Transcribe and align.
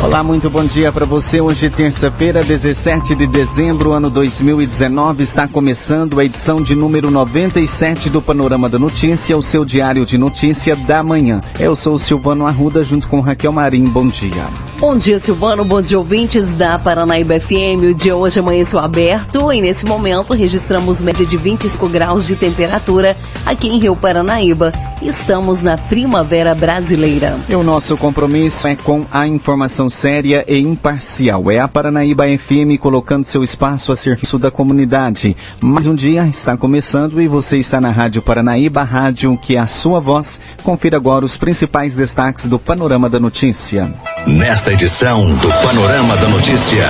Olá, 0.00 0.22
muito 0.22 0.48
bom 0.48 0.64
dia 0.64 0.92
para 0.92 1.04
você. 1.04 1.40
Hoje, 1.40 1.68
terça-feira, 1.68 2.44
17 2.44 3.16
de 3.16 3.26
dezembro, 3.26 3.92
ano 3.92 4.08
2019, 4.08 5.24
está 5.24 5.48
começando 5.48 6.20
a 6.20 6.24
edição 6.24 6.62
de 6.62 6.74
número 6.76 7.10
97 7.10 8.08
do 8.08 8.22
Panorama 8.22 8.68
da 8.68 8.78
Notícia, 8.78 9.36
o 9.36 9.42
seu 9.42 9.64
diário 9.64 10.06
de 10.06 10.16
notícia 10.16 10.76
da 10.76 11.02
manhã. 11.02 11.40
Eu 11.58 11.74
sou 11.74 11.98
Silvano 11.98 12.46
Arruda, 12.46 12.84
junto 12.84 13.08
com 13.08 13.20
Raquel 13.20 13.50
Marim. 13.50 13.86
Bom 13.86 14.06
dia. 14.06 14.67
Bom 14.80 14.96
dia, 14.96 15.18
Silvano. 15.18 15.64
Bom 15.64 15.82
dia, 15.82 15.98
ouvintes 15.98 16.54
da 16.54 16.78
Paranaíba 16.78 17.40
FM. 17.40 17.82
O 17.90 17.94
dia 17.94 18.14
hoje 18.14 18.38
amanheceu 18.38 18.78
aberto 18.78 19.52
e, 19.52 19.60
nesse 19.60 19.84
momento, 19.84 20.32
registramos 20.32 21.02
média 21.02 21.26
de 21.26 21.36
25 21.36 21.88
graus 21.88 22.28
de 22.28 22.36
temperatura 22.36 23.16
aqui 23.44 23.66
em 23.66 23.80
Rio 23.80 23.96
Paranaíba. 23.96 24.70
Estamos 25.02 25.62
na 25.62 25.76
primavera 25.76 26.54
brasileira. 26.54 27.36
E 27.48 27.56
o 27.56 27.64
nosso 27.64 27.96
compromisso 27.96 28.68
é 28.68 28.76
com 28.76 29.04
a 29.10 29.26
informação 29.26 29.90
séria 29.90 30.44
e 30.46 30.60
imparcial. 30.60 31.50
É 31.50 31.58
a 31.58 31.66
Paranaíba 31.66 32.24
FM 32.26 32.78
colocando 32.80 33.24
seu 33.24 33.42
espaço 33.42 33.90
a 33.90 33.96
serviço 33.96 34.38
da 34.38 34.50
comunidade. 34.50 35.36
Mais 35.60 35.88
um 35.88 35.94
dia 35.94 36.24
está 36.28 36.56
começando 36.56 37.20
e 37.20 37.26
você 37.26 37.58
está 37.58 37.80
na 37.80 37.90
Rádio 37.90 38.22
Paranaíba, 38.22 38.84
rádio 38.84 39.36
que 39.38 39.56
é 39.56 39.58
a 39.58 39.66
sua 39.66 39.98
voz. 39.98 40.40
Confira 40.62 40.96
agora 40.96 41.24
os 41.24 41.36
principais 41.36 41.96
destaques 41.96 42.46
do 42.46 42.60
Panorama 42.60 43.08
da 43.08 43.18
Notícia. 43.18 43.92
Nesta 44.26 44.67
edição 44.72 45.24
do 45.36 45.48
Panorama 45.62 46.16
da 46.16 46.28
Notícia, 46.28 46.86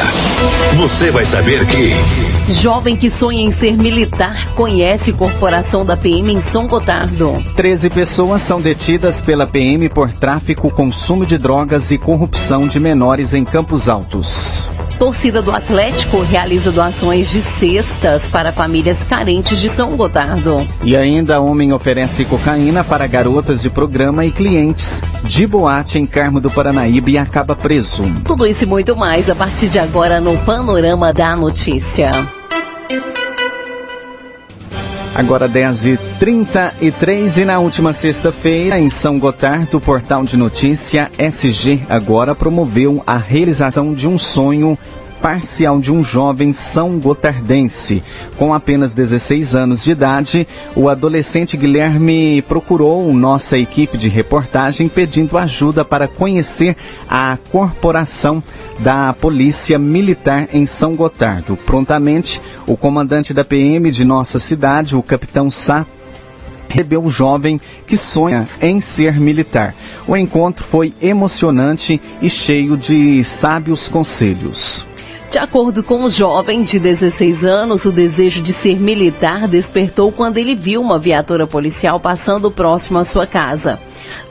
você 0.77 1.11
vai 1.11 1.25
saber 1.25 1.67
que. 1.67 2.53
Jovem 2.53 2.97
que 2.97 3.11
sonha 3.11 3.43
em 3.43 3.51
ser 3.51 3.77
militar 3.77 4.49
conhece 4.55 5.13
corporação 5.13 5.85
da 5.85 5.97
PM 5.97 6.33
em 6.33 6.41
São 6.41 6.67
Gotardo. 6.67 7.43
13 7.57 7.91
pessoas 7.91 8.43
são 8.43 8.61
detidas 8.61 9.21
pela 9.21 9.47
PM 9.47 9.89
por 9.89 10.13
tráfico, 10.13 10.71
consumo 10.71 11.27
de 11.27 11.39
drogas 11.39 11.91
e 11.91 11.99
corrupção 11.99 12.67
de 12.67 12.81
menores 12.81 13.35
em 13.35 13.45
Campos 13.45 13.89
Altos. 13.89 14.69
Torcida 14.99 15.41
do 15.41 15.53
Atlético 15.53 16.23
realiza 16.23 16.73
doações 16.73 17.31
de 17.31 17.41
cestas 17.41 18.29
para 18.29 18.51
famílias 18.51 19.03
carentes 19.05 19.61
de 19.61 19.69
São 19.69 19.97
Gotardo. 19.97 20.67
E 20.83 20.97
ainda 20.97 21.41
homem 21.41 21.73
oferece 21.73 22.25
cocaína 22.25 22.83
para 22.83 23.07
garotas 23.07 23.63
de 23.63 23.71
programa 23.71 24.25
e 24.25 24.33
clientes 24.33 25.03
de 25.23 25.47
boate 25.47 25.99
em 25.99 26.07
Carmo 26.07 26.41
do 26.41 26.51
Paranaíba 26.51 27.11
e 27.11 27.19
acaba 27.19 27.55
preso. 27.55 28.03
Tudo 28.25 28.47
isso 28.47 28.65
e 28.65 28.67
muito 28.67 28.97
mais 28.97 29.31
a 29.31 29.35
partir 29.35 29.69
de 29.69 29.79
agora 29.79 30.21
no 30.21 30.37
Panorama 30.39 31.13
da 31.13 31.37
Notícia. 31.37 32.11
Agora 35.19 35.49
10h33 35.49 37.43
e 37.43 37.45
na 37.45 37.59
última 37.59 37.93
sexta-feira, 37.93 38.79
em 38.79 38.89
São 38.89 39.19
Gotardo, 39.19 39.79
o 39.79 39.81
portal 39.81 40.23
de 40.23 40.37
notícia 40.37 41.11
SG 41.19 41.81
agora 41.89 42.37
promoveu 42.37 43.03
a 43.05 43.17
realização 43.17 43.93
de 43.93 44.07
um 44.07 44.17
sonho 44.17 44.79
parcial 45.21 45.81
de 45.81 45.93
um 45.93 46.03
jovem 46.03 46.53
são 46.53 46.99
gotardense. 46.99 48.03
Com 48.37 48.55
apenas 48.55 48.95
16 48.95 49.55
anos 49.55 49.85
de 49.85 49.93
idade, 49.93 50.49
o 50.75 50.89
adolescente 50.89 51.57
Guilherme 51.57 52.43
procurou 52.43 53.13
nossa 53.13 53.59
equipe 53.59 53.99
de 53.99 54.09
reportagem 54.09 54.89
pedindo 54.89 55.37
ajuda 55.37 55.85
para 55.85 56.09
conhecer 56.09 56.77
a 57.09 57.37
corporação 57.51 58.43
da 58.79 59.13
Polícia 59.13 59.79
Militar 59.79 60.49
em 60.53 60.65
São 60.65 60.95
Gotardo. 60.95 61.57
Prontamente, 61.57 62.41
o 62.67 62.77
comandante 62.77 63.35
da 63.35 63.45
PM 63.45 63.91
de 63.91 64.05
nossa 64.05 64.39
cidade, 64.39 64.97
o 64.97 65.03
capitão 65.03 65.51
Sá, 65.51 65.85
recebeu 66.69 67.05
o 67.05 67.11
jovem 67.11 67.61
que 67.87 67.97
sonha 67.97 68.49
em 68.61 68.81
ser 68.81 69.19
militar. 69.19 69.75
O 70.07 70.17
encontro 70.17 70.65
foi 70.65 70.95
emocionante 71.01 72.01
e 72.21 72.29
cheio 72.29 72.77
de 72.77 73.23
sábios 73.25 73.89
conselhos. 73.89 74.88
De 75.31 75.37
acordo 75.37 75.83
com 75.83 76.05
o 76.05 76.11
jovem 76.11 76.63
de 76.63 76.79
16 76.79 77.45
anos, 77.45 77.85
o 77.85 77.93
desejo 77.93 78.41
de 78.41 78.51
ser 78.51 78.81
militar 78.81 79.47
despertou 79.47 80.11
quando 80.11 80.39
ele 80.39 80.55
viu 80.55 80.81
uma 80.81 80.99
viatura 80.99 81.47
policial 81.47 82.01
passando 82.01 82.51
próximo 82.51 82.99
à 82.99 83.05
sua 83.05 83.27
casa. 83.27 83.79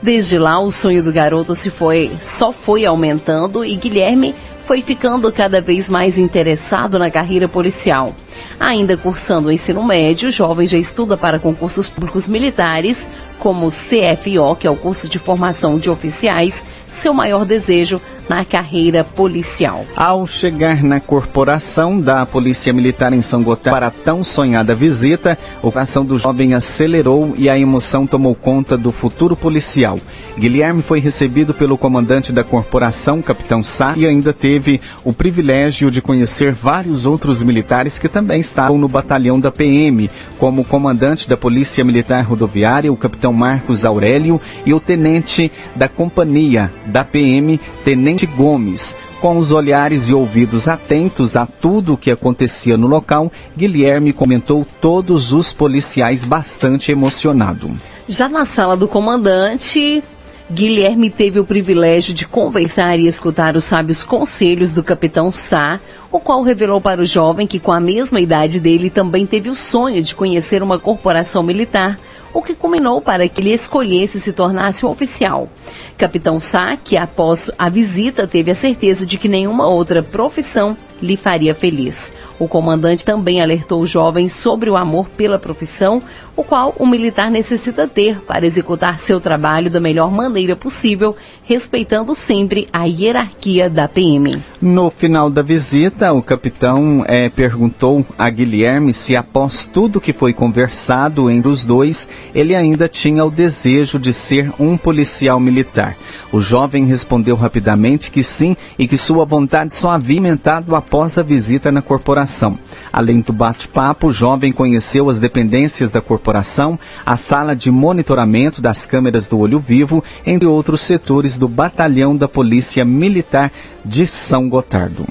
Desde 0.02 0.36
lá, 0.36 0.58
o 0.58 0.72
sonho 0.72 1.00
do 1.00 1.12
garoto 1.12 1.54
se 1.54 1.70
foi, 1.70 2.10
só 2.20 2.50
foi 2.50 2.84
aumentando 2.84 3.64
e 3.64 3.76
Guilherme 3.76 4.34
foi 4.66 4.82
ficando 4.82 5.32
cada 5.32 5.60
vez 5.60 5.88
mais 5.88 6.18
interessado 6.18 6.98
na 6.98 7.10
carreira 7.12 7.48
policial. 7.48 8.12
Ainda 8.58 8.96
cursando 8.96 9.48
o 9.48 9.52
ensino 9.52 9.84
médio, 9.84 10.28
o 10.28 10.32
jovem 10.32 10.66
já 10.66 10.76
estuda 10.76 11.16
para 11.16 11.38
concursos 11.38 11.88
públicos 11.88 12.28
militares, 12.28 13.08
como 13.38 13.68
o 13.68 13.70
CFO, 13.70 14.56
que 14.58 14.66
é 14.66 14.70
o 14.70 14.76
curso 14.76 15.08
de 15.08 15.18
formação 15.18 15.78
de 15.78 15.88
oficiais. 15.88 16.64
Seu 16.90 17.14
maior 17.14 17.44
desejo 17.44 18.00
na 18.28 18.44
carreira 18.44 19.02
policial. 19.02 19.86
Ao 19.96 20.26
chegar 20.26 20.82
na 20.82 21.00
corporação 21.00 22.00
da 22.00 22.26
Polícia 22.26 22.72
Militar 22.72 23.12
em 23.12 23.22
São 23.22 23.42
Gotardo 23.42 23.78
para 23.78 23.90
tão 23.90 24.22
sonhada 24.22 24.74
visita, 24.74 25.38
o 25.62 25.72
coração 25.72 26.04
do 26.04 26.18
jovem 26.18 26.54
acelerou 26.54 27.34
e 27.36 27.48
a 27.48 27.58
emoção 27.58 28.06
tomou 28.06 28.34
conta 28.34 28.76
do 28.76 28.92
futuro 28.92 29.34
policial. 29.34 29.98
Guilherme 30.38 30.82
foi 30.82 31.00
recebido 31.00 31.54
pelo 31.54 31.78
comandante 31.78 32.32
da 32.32 32.44
corporação, 32.44 33.22
capitão 33.22 33.62
Sá, 33.62 33.94
e 33.96 34.06
ainda 34.06 34.32
teve 34.32 34.80
o 35.04 35.12
privilégio 35.12 35.90
de 35.90 36.02
conhecer 36.02 36.52
vários 36.52 37.06
outros 37.06 37.42
militares 37.42 37.98
que 37.98 38.08
também 38.08 38.40
estavam 38.40 38.78
no 38.78 38.88
batalhão 38.88 39.40
da 39.40 39.50
PM, 39.50 40.10
como 40.38 40.62
o 40.62 40.64
comandante 40.64 41.28
da 41.28 41.36
Polícia 41.36 41.84
Militar 41.84 42.22
Rodoviária, 42.24 42.92
o 42.92 42.96
capitão 42.96 43.32
Marcos 43.32 43.84
Aurélio, 43.84 44.40
e 44.66 44.74
o 44.74 44.80
tenente 44.80 45.50
da 45.74 45.88
companhia 45.88 46.72
da 46.86 47.04
PM, 47.04 47.58
tenente 47.84 48.17
Tenente 48.18 48.26
Gomes. 48.26 48.96
Com 49.20 49.38
os 49.38 49.52
olhares 49.52 50.08
e 50.08 50.14
ouvidos 50.14 50.68
atentos 50.68 51.36
a 51.36 51.46
tudo 51.46 51.94
o 51.94 51.96
que 51.96 52.10
acontecia 52.10 52.76
no 52.76 52.86
local, 52.86 53.30
Guilherme 53.56 54.12
comentou 54.12 54.66
todos 54.80 55.32
os 55.32 55.52
policiais 55.52 56.24
bastante 56.24 56.90
emocionado. 56.90 57.70
Já 58.08 58.28
na 58.28 58.44
sala 58.44 58.76
do 58.76 58.88
comandante, 58.88 60.02
Guilherme 60.50 61.10
teve 61.10 61.38
o 61.38 61.44
privilégio 61.44 62.14
de 62.14 62.26
conversar 62.26 62.98
e 62.98 63.06
escutar 63.06 63.54
os 63.56 63.64
sábios 63.64 64.02
conselhos 64.02 64.72
do 64.72 64.82
capitão 64.82 65.30
Sá, 65.30 65.80
o 66.10 66.18
qual 66.18 66.42
revelou 66.42 66.80
para 66.80 67.02
o 67.02 67.04
jovem 67.04 67.46
que, 67.46 67.58
com 67.58 67.72
a 67.72 67.80
mesma 67.80 68.20
idade 68.20 68.58
dele, 68.58 68.88
também 68.88 69.26
teve 69.26 69.50
o 69.50 69.56
sonho 69.56 70.02
de 70.02 70.14
conhecer 70.14 70.62
uma 70.62 70.78
corporação 70.78 71.42
militar, 71.42 71.98
o 72.32 72.42
que 72.42 72.54
culminou 72.54 73.00
para 73.00 73.28
que 73.28 73.40
ele 73.40 73.52
escolhesse 73.52 74.20
se 74.20 74.32
tornasse 74.32 74.84
um 74.84 74.88
oficial. 74.88 75.48
Capitão 75.96 76.38
Sá, 76.38 76.76
que 76.76 76.96
após 76.96 77.50
a 77.58 77.68
visita 77.68 78.26
teve 78.26 78.50
a 78.50 78.54
certeza 78.54 79.06
de 79.06 79.18
que 79.18 79.28
nenhuma 79.28 79.66
outra 79.66 80.02
profissão 80.02 80.76
lhe 81.02 81.16
faria 81.16 81.54
feliz. 81.54 82.12
O 82.38 82.46
comandante 82.46 83.04
também 83.04 83.40
alertou 83.40 83.82
o 83.82 83.86
jovem 83.86 84.28
sobre 84.28 84.70
o 84.70 84.76
amor 84.76 85.08
pela 85.08 85.38
profissão, 85.38 86.00
o 86.36 86.44
qual 86.44 86.72
o 86.78 86.86
militar 86.86 87.32
necessita 87.32 87.88
ter 87.88 88.20
para 88.20 88.46
executar 88.46 89.00
seu 89.00 89.20
trabalho 89.20 89.68
da 89.68 89.80
melhor 89.80 90.10
maneira 90.12 90.54
possível, 90.54 91.16
respeitando 91.42 92.14
sempre 92.14 92.68
a 92.72 92.84
hierarquia 92.84 93.68
da 93.68 93.88
PM. 93.88 94.40
No 94.60 94.88
final 94.88 95.28
da 95.28 95.42
visita, 95.42 96.12
o 96.12 96.22
capitão 96.22 97.04
é, 97.08 97.28
perguntou 97.28 98.06
a 98.16 98.30
Guilherme 98.30 98.92
se, 98.92 99.16
após 99.16 99.66
tudo 99.66 100.00
que 100.00 100.12
foi 100.12 100.32
conversado 100.32 101.28
entre 101.28 101.48
os 101.48 101.64
dois, 101.64 102.08
ele 102.32 102.54
ainda 102.54 102.88
tinha 102.88 103.24
o 103.24 103.30
desejo 103.30 103.98
de 103.98 104.12
ser 104.12 104.52
um 104.60 104.76
policial 104.76 105.40
militar. 105.40 105.96
O 106.30 106.40
jovem 106.40 106.86
respondeu 106.86 107.34
rapidamente 107.34 108.12
que 108.12 108.22
sim 108.22 108.56
e 108.78 108.86
que 108.86 108.96
sua 108.96 109.24
vontade 109.24 109.74
só 109.74 109.90
havia 109.90 110.18
aumentado 110.18 110.76
após 110.88 111.18
a 111.18 111.22
visita 111.22 111.70
na 111.70 111.82
corporação. 111.82 112.58
Além 112.90 113.20
do 113.20 113.30
bate-papo, 113.30 114.06
o 114.06 114.12
jovem 114.12 114.50
conheceu 114.50 115.10
as 115.10 115.18
dependências 115.18 115.90
da 115.90 116.00
corporação, 116.00 116.78
a 117.04 117.14
sala 117.14 117.54
de 117.54 117.70
monitoramento 117.70 118.62
das 118.62 118.86
câmeras 118.86 119.28
do 119.28 119.38
olho 119.38 119.60
vivo, 119.60 120.02
entre 120.24 120.48
outros 120.48 120.80
setores 120.80 121.36
do 121.36 121.46
batalhão 121.46 122.16
da 122.16 122.26
Polícia 122.26 122.86
Militar 122.86 123.52
de 123.84 124.06
São 124.06 124.48
Gotardo. 124.48 125.06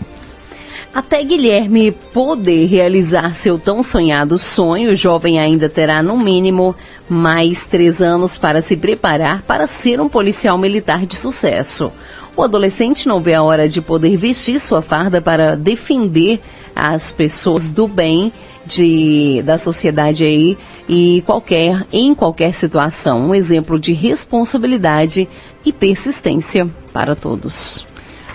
Até 0.91 1.24
Guilherme 1.24 1.91
poder 1.91 2.65
realizar 2.65 3.35
seu 3.35 3.59
tão 3.59 3.83
sonhado 3.83 4.39
sonho, 4.39 4.94
o 4.94 4.95
jovem 4.95 5.39
ainda 5.39 5.69
terá, 5.69 6.01
no 6.01 6.18
mínimo, 6.18 6.75
mais 7.07 7.68
três 7.68 8.01
anos 8.01 8.35
para 8.35 8.63
se 8.63 8.75
preparar 8.75 9.44
para 9.44 9.68
ser 9.68 10.01
um 10.01 10.09
policial 10.09 10.57
militar 10.57 11.06
de 11.06 11.15
sucesso. 11.15 11.91
O 12.38 12.44
adolescente 12.44 13.07
não 13.07 13.19
vê 13.19 13.34
a 13.34 13.42
hora 13.42 13.68
de 13.68 13.81
poder 13.81 14.16
vestir 14.16 14.60
sua 14.60 14.84
farda 14.84 15.19
para 15.19 15.56
defender 15.56 16.39
as 16.75 17.12
pessoas 17.12 17.72
do 17.72 17.88
bem 17.88 18.31
de, 18.63 19.42
da 19.44 19.57
sociedade 19.57 20.24
aí 20.24 20.56
e 20.88 21.24
qualquer 21.25 21.88
em 21.92 22.13
qualquer 22.13 22.54
situação, 22.54 23.30
um 23.30 23.34
exemplo 23.34 23.80
de 23.80 23.92
responsabilidade 23.92 25.28
e 25.66 25.74
persistência 25.74 26.69
para 26.94 27.16
todos. 27.16 27.88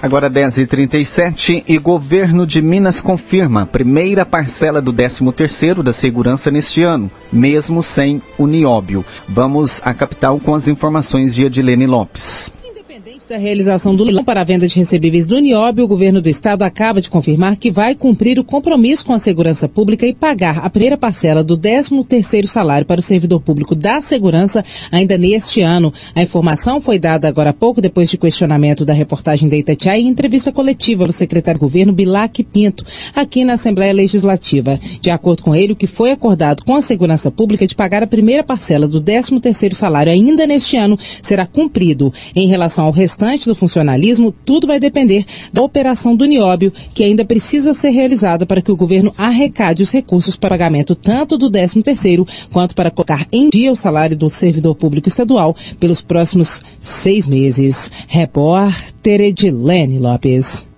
Agora 0.03 0.29
10h37 0.29 1.63
e 1.69 1.79
governo 1.79 2.45
de 2.45 2.61
Minas 2.61 3.01
confirma 3.01 3.67
primeira 3.67 4.27
parcela 4.27 4.83
do 4.83 4.93
13º 4.93 5.81
da 5.81 5.93
segurança 5.93 6.51
neste 6.51 6.83
ano, 6.83 7.09
mesmo 7.33 7.81
sem 7.81 8.21
o 8.37 8.49
nióbio. 8.49 9.05
Vamos 9.29 9.81
à 9.85 9.95
capital 9.95 10.41
com 10.41 10.57
as 10.57 10.67
informações 10.67 11.33
de 11.33 11.47
Adilene 11.47 11.87
Lopes. 11.87 12.62
Independente 13.23 13.29
da 13.29 13.37
realização 13.37 13.95
do 13.95 14.05
leilão 14.05 14.25
para 14.25 14.41
a 14.41 14.45
venda 14.45 14.67
de 14.67 14.79
recebíveis 14.79 15.27
do 15.27 15.39
Nióbio, 15.39 15.85
o 15.85 15.89
governo 15.89 16.21
do 16.21 16.29
estado 16.29 16.63
acaba 16.63 17.01
de 17.01 17.11
confirmar 17.11 17.57
que 17.57 17.71
vai 17.71 17.95
cumprir 17.95 18.39
o 18.39 18.45
compromisso 18.45 19.05
com 19.05 19.13
a 19.13 19.19
segurança 19.19 19.69
pública 19.69 20.07
e 20.07 20.15
pagar 20.15 20.59
a 20.59 20.71
primeira 20.71 20.97
parcela 20.97 21.43
do 21.43 21.57
13º 21.59 22.47
salário 22.47 22.87
para 22.87 23.01
o 23.01 23.03
servidor 23.03 23.41
público 23.41 23.75
da 23.75 24.01
segurança 24.01 24.65
ainda 24.91 25.17
neste 25.17 25.61
ano. 25.61 25.93
A 26.15 26.23
informação 26.23 26.81
foi 26.81 26.99
dada 26.99 27.29
agora 27.29 27.51
há 27.51 27.53
pouco 27.53 27.81
depois 27.81 28.11
de 28.11 28.19
questionamento 28.19 28.85
da 28.85 28.93
reportagem 28.93 29.49
da 29.49 29.57
Itatiaia 29.57 30.01
em 30.01 30.09
entrevista 30.09 30.53
coletiva 30.53 31.07
do 31.07 31.13
secretário 31.13 31.59
de 31.59 31.65
governo 31.65 31.93
Bilac 31.93 32.43
Pinto, 32.45 32.85
aqui 33.15 33.45
na 33.45 33.55
Assembleia 33.55 33.93
Legislativa. 33.93 34.81
De 35.01 35.11
acordo 35.11 35.43
com 35.43 35.55
ele, 35.55 35.73
o 35.73 35.77
que 35.77 35.87
foi 35.87 36.13
acordado 36.13 36.65
com 36.65 36.75
a 36.75 36.83
segurança 36.83 37.31
pública 37.31 37.67
de 37.67 37.75
pagar 37.75 38.03
a 38.03 38.07
primeira 38.07 38.43
parcela 38.43 38.89
do 38.89 39.01
13º 39.03 39.75
salário 39.75 40.13
ainda 40.13 40.47
neste 40.47 40.77
ano 40.77 40.99
será 41.21 41.47
cumprido. 41.47 42.13
Em 42.35 42.49
relação 42.49 42.87
ao 42.87 42.93
do 43.47 43.55
funcionalismo, 43.55 44.33
tudo 44.45 44.67
vai 44.67 44.79
depender 44.79 45.25
da 45.53 45.63
operação 45.63 46.15
do 46.15 46.25
Nióbio, 46.25 46.73
que 46.95 47.03
ainda 47.03 47.25
precisa 47.25 47.75
ser 47.75 47.91
realizada 47.91 48.47
para 48.47 48.63
que 48.63 48.71
o 48.71 48.77
governo 48.77 49.13
arrecade 49.19 49.83
os 49.83 49.91
recursos 49.91 50.37
para 50.37 50.53
pagamento 50.53 50.95
tanto 50.95 51.39
do 51.39 51.51
13º 51.51 52.29
quanto 52.53 52.75
para 52.75 52.91
colocar 52.91 53.27
em 53.33 53.49
dia 53.49 53.73
o 53.73 53.77
salário 53.77 54.17
do 54.17 54.29
servidor 54.29 54.75
público 54.75 55.09
estadual 55.09 55.57
pelos 55.81 56.03
próximos 56.03 56.63
seis 56.81 57.27
meses. 57.27 57.91
Repórter 58.07 59.21
Edilene 59.21 59.99
Lopes. 59.99 60.72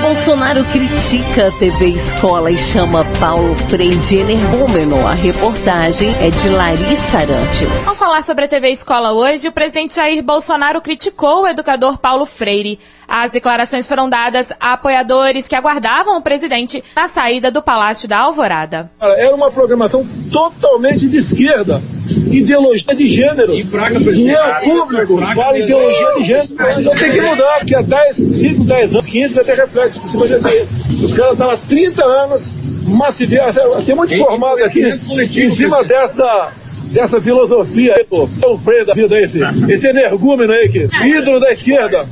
Bolsonaro 0.00 0.64
critica 0.64 1.48
a 1.48 1.52
TV 1.58 1.88
Escola 1.88 2.50
e 2.50 2.56
chama 2.56 3.04
Paulo 3.20 3.54
Freire 3.68 3.96
de 3.98 4.16
energúmeno. 4.16 5.06
A 5.06 5.12
reportagem 5.12 6.08
é 6.20 6.30
de 6.30 6.48
Larissa 6.48 7.18
Arantes. 7.18 7.86
Ao 7.86 7.94
falar 7.94 8.22
sobre 8.22 8.46
a 8.46 8.48
TV 8.48 8.70
Escola 8.70 9.12
hoje, 9.12 9.46
o 9.46 9.52
presidente 9.52 9.96
Jair 9.96 10.22
Bolsonaro 10.22 10.80
criticou 10.80 11.42
o 11.42 11.46
educador 11.46 11.98
Paulo 11.98 12.24
Freire. 12.24 12.80
As 13.06 13.30
declarações 13.30 13.86
foram 13.86 14.08
dadas 14.08 14.50
a 14.58 14.72
apoiadores 14.72 15.46
que 15.46 15.54
aguardavam 15.54 16.16
o 16.16 16.22
presidente 16.22 16.82
na 16.96 17.06
saída 17.06 17.50
do 17.50 17.60
Palácio 17.60 18.08
da 18.08 18.18
Alvorada. 18.18 18.90
Era 19.00 19.34
uma 19.34 19.50
programação 19.50 20.06
totalmente 20.32 21.08
de 21.08 21.18
esquerda, 21.18 21.82
ideologia 22.30 22.94
de 22.94 23.08
gênero. 23.08 23.54
E 23.54 23.64
fraca, 23.64 23.98
Dinheiro 24.00 24.42
público 24.62 25.18
fala 25.34 25.58
ideologia 25.58 26.14
de 26.18 26.24
gênero. 26.24 26.48
Então 26.78 26.94
tem 26.94 27.12
que 27.12 27.20
mudar, 27.20 27.58
porque 27.58 27.74
há 27.74 27.82
10, 27.82 28.16
5, 28.16 28.64
10 28.64 28.92
anos, 28.92 29.06
15 29.06 29.34
vai 29.34 29.44
ter 29.44 29.56
reflexo 29.56 30.00
em 30.04 30.08
cima 30.08 30.28
disso 30.28 30.48
aí. 30.48 30.66
Os 31.02 31.12
caras 31.12 31.32
estavam 31.32 31.54
há 31.54 31.56
30 31.56 32.04
anos 32.04 32.54
massificados. 32.86 33.84
Tem 33.84 33.94
muito 33.94 34.16
formado 34.16 34.62
aqui 34.64 34.82
em 34.82 35.50
cima 35.50 35.84
dessa 35.84 36.52
dessa 36.90 37.20
filosofia 37.20 37.94
aí, 37.96 38.04
pô. 38.04 38.28
É 38.42 38.46
o 38.46 38.58
Freire 38.58 38.84
da 38.84 38.94
vida, 38.94 39.20
esse, 39.20 39.40
esse 39.68 39.86
energúmeno 39.86 40.52
aí, 40.52 40.68
que 40.68 40.86
ídolo 41.04 41.40
da 41.40 41.50
esquerda. 41.50 42.06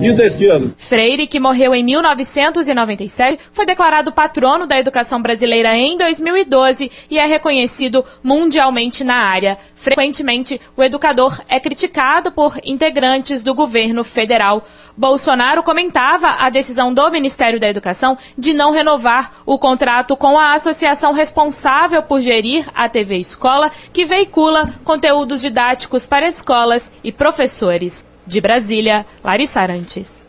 Ídolo 0.00 0.16
da 0.16 0.26
esquerda. 0.26 0.66
Freire, 0.76 1.26
que 1.26 1.40
morreu 1.40 1.74
em 1.74 1.82
1997, 1.82 3.38
foi 3.52 3.66
declarado 3.66 4.12
patrono 4.12 4.66
da 4.66 4.78
educação 4.78 5.20
brasileira 5.20 5.76
em 5.76 5.96
2012 5.96 6.90
e 7.10 7.18
é 7.18 7.26
reconhecido 7.26 8.04
mundialmente 8.22 9.02
na 9.02 9.16
área. 9.16 9.58
Frequentemente, 9.78 10.60
o 10.76 10.82
educador 10.82 11.40
é 11.48 11.60
criticado 11.60 12.32
por 12.32 12.58
integrantes 12.64 13.44
do 13.44 13.54
governo 13.54 14.02
federal. 14.02 14.66
Bolsonaro 14.96 15.62
comentava 15.62 16.30
a 16.40 16.50
decisão 16.50 16.92
do 16.92 17.08
Ministério 17.10 17.60
da 17.60 17.68
Educação 17.68 18.18
de 18.36 18.52
não 18.52 18.72
renovar 18.72 19.30
o 19.46 19.56
contrato 19.56 20.16
com 20.16 20.36
a 20.36 20.52
associação 20.52 21.12
responsável 21.12 22.02
por 22.02 22.20
gerir 22.20 22.68
a 22.74 22.88
TV 22.88 23.18
Escola, 23.18 23.70
que 23.92 24.04
veicula 24.04 24.74
conteúdos 24.82 25.40
didáticos 25.40 26.06
para 26.06 26.26
escolas 26.26 26.90
e 27.04 27.12
professores. 27.12 28.04
De 28.26 28.40
Brasília, 28.40 29.06
Larissa 29.22 29.60
Arantes. 29.60 30.28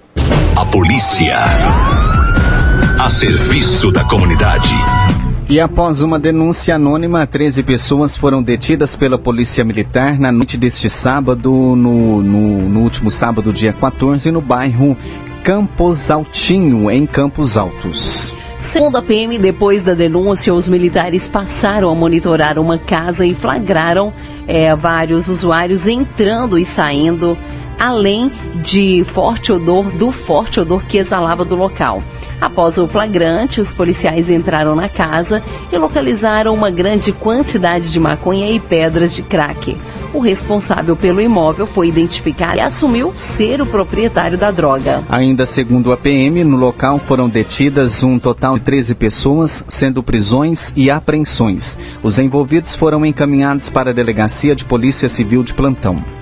A 0.56 0.66
polícia. 0.66 1.36
A 3.04 3.10
serviço 3.10 3.92
da 3.92 4.06
comunidade. 4.06 4.70
E 5.50 5.60
após 5.60 6.04
uma 6.04 6.20
denúncia 6.20 6.76
anônima, 6.76 7.26
13 7.26 7.64
pessoas 7.64 8.16
foram 8.16 8.44
detidas 8.44 8.96
pela 8.96 9.18
Polícia 9.18 9.66
Militar 9.66 10.20
na 10.20 10.32
noite 10.32 10.56
deste 10.56 10.88
sábado, 10.92 11.52
no, 11.52 12.22
no, 12.22 12.70
no 12.70 12.80
último 12.82 13.10
sábado, 13.10 13.52
dia 13.52 13.74
14, 13.74 14.30
no 14.30 14.42
bairro 14.42 14.96
Campos 15.44 16.12
Altinho, 16.12 16.92
em 16.92 17.04
Campos 17.08 17.58
Altos. 17.58 18.32
Segundo 18.60 18.98
a 18.98 19.02
PM, 19.02 19.40
depois 19.40 19.84
da 19.84 19.96
denúncia, 19.96 20.54
os 20.54 20.68
militares 20.68 21.28
passaram 21.28 21.90
a 21.90 21.96
monitorar 21.96 22.60
uma 22.60 22.78
casa 22.78 23.26
e 23.26 23.34
flagraram 23.34 24.14
é, 24.48 24.76
vários 24.76 25.28
usuários 25.30 25.88
entrando 25.88 26.60
e 26.60 26.66
saindo 26.66 27.36
além 27.80 28.32
de 28.62 29.06
forte 29.14 29.52
odor 29.52 29.90
do 29.92 30.12
forte 30.12 30.60
odor 30.60 30.84
que 30.86 30.98
exalava 30.98 31.46
do 31.46 31.56
local. 31.56 32.04
Após 32.42 32.78
o 32.78 32.88
flagrante, 32.88 33.62
os 33.62 33.74
policiais 33.74 34.30
entraram 34.30 34.76
na 34.76 34.90
casa 34.90 35.42
e 35.72 35.78
localizaram 35.78 36.54
uma 36.54 36.70
grande 36.70 37.12
quantidade 37.12 37.92
de 37.92 38.00
maconha 38.00 38.52
e 38.52 38.60
pedras 38.60 39.16
de 39.16 39.24
crack. 39.24 39.78
O 40.14 40.20
responsável 40.20 40.96
pelo 40.96 41.22
imóvel 41.22 41.68
foi 41.68 41.88
identificado 41.88 42.58
e 42.58 42.62
assumiu 42.62 43.14
ser 43.16 43.62
o 43.62 43.66
proprietário 43.66 44.38
da 44.38 44.50
droga. 44.50 45.04
Ainda 45.08 45.46
segundo 45.46 45.92
a 45.92 45.98
PM, 45.98 46.44
no 46.44 46.58
local 46.58 46.98
foram 46.98 47.30
detidas 47.30 48.04
um 48.04 48.18
total 48.18 48.58
de 48.58 48.62
13 48.62 48.96
pessoas, 48.96 49.64
sendo 49.68 50.02
prisões 50.02 50.74
e 50.76 50.90
apreensões. 50.90 51.78
Os 52.02 52.18
envolvidos 52.18 52.76
foram 52.76 53.06
encaminhados 53.06 53.70
para 53.70 53.92
a 53.92 53.94
Delegacia 53.94 54.56
de 54.56 54.66
Polícia 54.66 55.08
Civil 55.08 55.44
de 55.44 55.54
Plantão. 55.54 56.19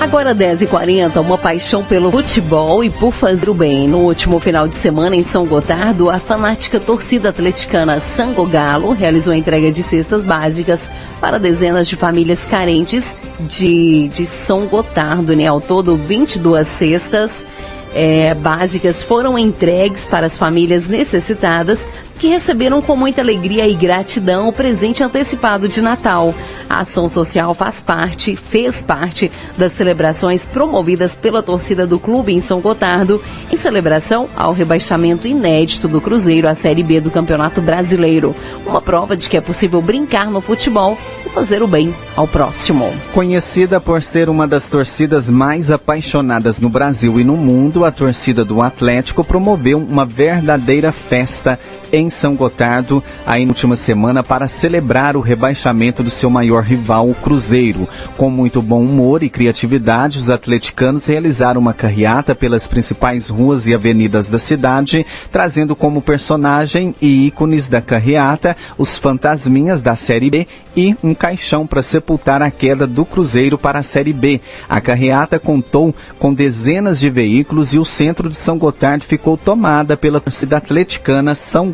Agora 0.00 0.34
10h40, 0.34 1.20
uma 1.20 1.36
paixão 1.36 1.84
pelo 1.84 2.10
futebol 2.10 2.82
e 2.82 2.88
por 2.88 3.12
fazer 3.12 3.50
o 3.50 3.54
bem. 3.54 3.86
No 3.86 3.98
último 3.98 4.40
final 4.40 4.66
de 4.66 4.74
semana 4.74 5.14
em 5.14 5.22
São 5.22 5.44
Gotardo, 5.44 6.08
a 6.08 6.18
fanática 6.18 6.80
torcida 6.80 7.28
atleticana 7.28 8.00
Sango 8.00 8.46
Galo 8.46 8.92
realizou 8.92 9.34
a 9.34 9.36
entrega 9.36 9.70
de 9.70 9.82
cestas 9.82 10.24
básicas 10.24 10.90
para 11.20 11.38
dezenas 11.38 11.86
de 11.86 11.96
famílias 11.96 12.46
carentes 12.46 13.14
de, 13.40 14.08
de 14.08 14.24
São 14.24 14.66
Gotardo, 14.66 15.36
né? 15.36 15.46
Ao 15.46 15.60
todo, 15.60 15.98
22 15.98 16.66
cestas 16.66 17.46
é, 17.94 18.34
básicas 18.34 19.02
foram 19.02 19.38
entregues 19.38 20.06
para 20.06 20.26
as 20.26 20.38
famílias 20.38 20.88
necessitadas 20.88 21.86
que 22.20 22.28
receberam 22.28 22.82
com 22.82 22.94
muita 22.94 23.22
alegria 23.22 23.66
e 23.66 23.74
gratidão 23.74 24.46
o 24.46 24.52
presente 24.52 25.02
antecipado 25.02 25.66
de 25.66 25.80
Natal. 25.80 26.34
A 26.68 26.80
ação 26.80 27.08
social 27.08 27.54
faz 27.54 27.80
parte, 27.80 28.36
fez 28.36 28.82
parte 28.82 29.32
das 29.56 29.72
celebrações 29.72 30.44
promovidas 30.44 31.16
pela 31.16 31.42
torcida 31.42 31.86
do 31.86 31.98
clube 31.98 32.32
em 32.32 32.40
São 32.42 32.60
Gotardo, 32.60 33.20
em 33.50 33.56
celebração 33.56 34.28
ao 34.36 34.52
rebaixamento 34.52 35.26
inédito 35.26 35.88
do 35.88 36.00
Cruzeiro 36.00 36.46
à 36.46 36.54
Série 36.54 36.82
B 36.82 37.00
do 37.00 37.10
Campeonato 37.10 37.62
Brasileiro. 37.62 38.36
Uma 38.66 38.82
prova 38.82 39.16
de 39.16 39.28
que 39.28 39.38
é 39.38 39.40
possível 39.40 39.80
brincar 39.80 40.30
no 40.30 40.42
futebol 40.42 40.96
e 41.24 41.30
fazer 41.30 41.62
o 41.62 41.66
bem 41.66 41.92
ao 42.14 42.28
próximo. 42.28 42.92
Conhecida 43.14 43.80
por 43.80 44.02
ser 44.02 44.28
uma 44.28 44.46
das 44.46 44.68
torcidas 44.68 45.30
mais 45.30 45.70
apaixonadas 45.70 46.60
no 46.60 46.68
Brasil 46.68 47.18
e 47.18 47.24
no 47.24 47.36
mundo, 47.36 47.84
a 47.84 47.90
torcida 47.90 48.44
do 48.44 48.60
Atlético 48.60 49.24
promoveu 49.24 49.78
uma 49.78 50.04
verdadeira 50.04 50.92
festa 50.92 51.58
em 51.92 52.10
São 52.10 52.34
Gotardo, 52.34 53.02
aí 53.26 53.44
na 53.44 53.50
última 53.50 53.76
semana, 53.76 54.22
para 54.22 54.48
celebrar 54.48 55.16
o 55.16 55.20
rebaixamento 55.20 56.02
do 56.02 56.10
seu 56.10 56.30
maior 56.30 56.62
rival, 56.62 57.08
o 57.08 57.14
Cruzeiro. 57.14 57.88
Com 58.16 58.30
muito 58.30 58.62
bom 58.62 58.82
humor 58.82 59.22
e 59.22 59.30
criatividade, 59.30 60.18
os 60.18 60.30
atleticanos 60.30 61.06
realizaram 61.06 61.60
uma 61.60 61.74
carreata 61.74 62.34
pelas 62.34 62.66
principais 62.66 63.28
ruas 63.28 63.66
e 63.66 63.74
avenidas 63.74 64.28
da 64.28 64.38
cidade, 64.38 65.06
trazendo 65.32 65.74
como 65.74 66.02
personagem 66.02 66.94
e 67.00 67.26
ícones 67.26 67.68
da 67.68 67.80
carreata 67.80 68.56
os 68.78 68.98
fantasminhas 68.98 69.82
da 69.82 69.94
Série 69.94 70.30
B 70.30 70.46
e 70.76 70.96
um 71.02 71.14
caixão 71.14 71.66
para 71.66 71.82
sepultar 71.82 72.42
a 72.42 72.50
queda 72.50 72.86
do 72.86 73.04
Cruzeiro 73.04 73.58
para 73.58 73.80
a 73.80 73.82
Série 73.82 74.12
B. 74.12 74.40
A 74.68 74.80
carreata 74.80 75.38
contou 75.38 75.94
com 76.18 76.32
dezenas 76.32 77.00
de 77.00 77.10
veículos 77.10 77.74
e 77.74 77.78
o 77.78 77.84
centro 77.84 78.28
de 78.28 78.36
São 78.36 78.58
Gotardo 78.58 79.04
ficou 79.04 79.36
tomada 79.36 79.96
pela 79.96 80.20
torcida 80.20 80.56
atleticana 80.56 81.34
São 81.34 81.70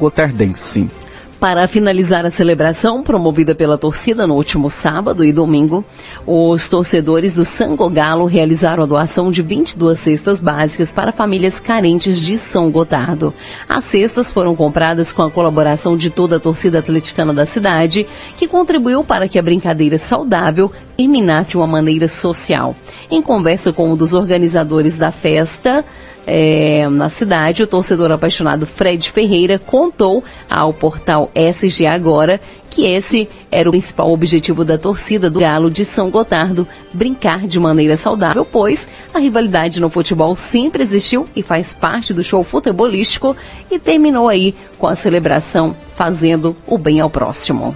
Para 1.38 1.68
finalizar 1.68 2.25
a 2.25 2.30
celebração 2.30 3.02
promovida 3.02 3.54
pela 3.54 3.76
torcida 3.76 4.26
no 4.26 4.34
último 4.34 4.70
sábado 4.70 5.22
e 5.22 5.34
domingo, 5.34 5.84
os 6.26 6.66
torcedores 6.66 7.34
do 7.34 7.44
Sangogalo 7.44 8.25
realizaram 8.25 8.82
a 8.82 8.86
doação 8.86 9.30
de 9.30 9.42
22 9.42 9.98
cestas 9.98 10.40
básicas 10.40 10.94
para 10.94 11.12
famílias 11.12 11.60
carentes 11.60 12.20
de 12.22 12.38
São 12.38 12.70
Gotardo. 12.70 13.34
As 13.68 13.84
cestas 13.84 14.32
foram 14.32 14.56
compradas 14.56 15.12
com 15.12 15.22
a 15.22 15.30
colaboração 15.30 15.94
de 15.94 16.08
toda 16.08 16.36
a 16.36 16.40
torcida 16.40 16.78
atleticana 16.78 17.34
da 17.34 17.44
cidade, 17.44 18.06
que 18.38 18.48
contribuiu 18.48 19.04
para 19.04 19.28
que 19.28 19.38
a 19.38 19.42
brincadeira 19.42 19.98
saudável 19.98 20.72
terminasse 20.96 21.50
de 21.50 21.58
uma 21.58 21.66
maneira 21.66 22.08
social. 22.08 22.75
Em 23.10 23.20
conversa 23.20 23.75
com 23.75 23.92
um 23.92 23.96
dos 23.96 24.14
organizadores 24.14 24.96
da 24.96 25.12
festa, 25.12 25.84
é, 26.26 26.88
na 26.88 27.09
cidade, 27.09 27.62
o 27.62 27.66
torcedor 27.68 28.11
apaixonado 28.11 28.66
Fred 28.66 29.11
Ferreira 29.12 29.61
contou 29.61 30.25
ao 30.50 30.73
portal 30.73 31.30
SG 31.35 31.87
Agora 31.87 32.40
que 32.68 32.85
esse 32.85 33.28
era 33.50 33.68
o 33.68 33.73
principal 33.73 34.11
objetivo 34.12 34.64
da 34.64 34.76
torcida 34.76 35.30
do 35.30 35.38
Galo 35.38 35.71
de 35.71 35.85
São 35.85 36.11
Gotardo, 36.11 36.66
brincar 36.92 37.47
de 37.47 37.61
maneira 37.61 37.97
saudável, 37.97 38.45
pois 38.45 38.88
a 39.14 39.21
rivalidade 39.21 39.80
no 39.80 39.88
futebol 39.88 40.35
sempre 40.35 40.83
existiu 40.83 41.28
e 41.35 41.42
faz 41.45 41.75
parte 41.75 42.12
do 42.12 42.25
show 42.25 42.42
futebolístico 42.42 43.37
e 43.71 43.78
terminou 43.78 44.28
aí 44.28 44.52
com 44.78 44.88
a 44.88 44.97
celebração 44.97 45.76
fazendo 45.95 46.56
o 46.66 46.76
bem 46.76 47.00
ao 47.00 47.09
próximo. 47.09 47.73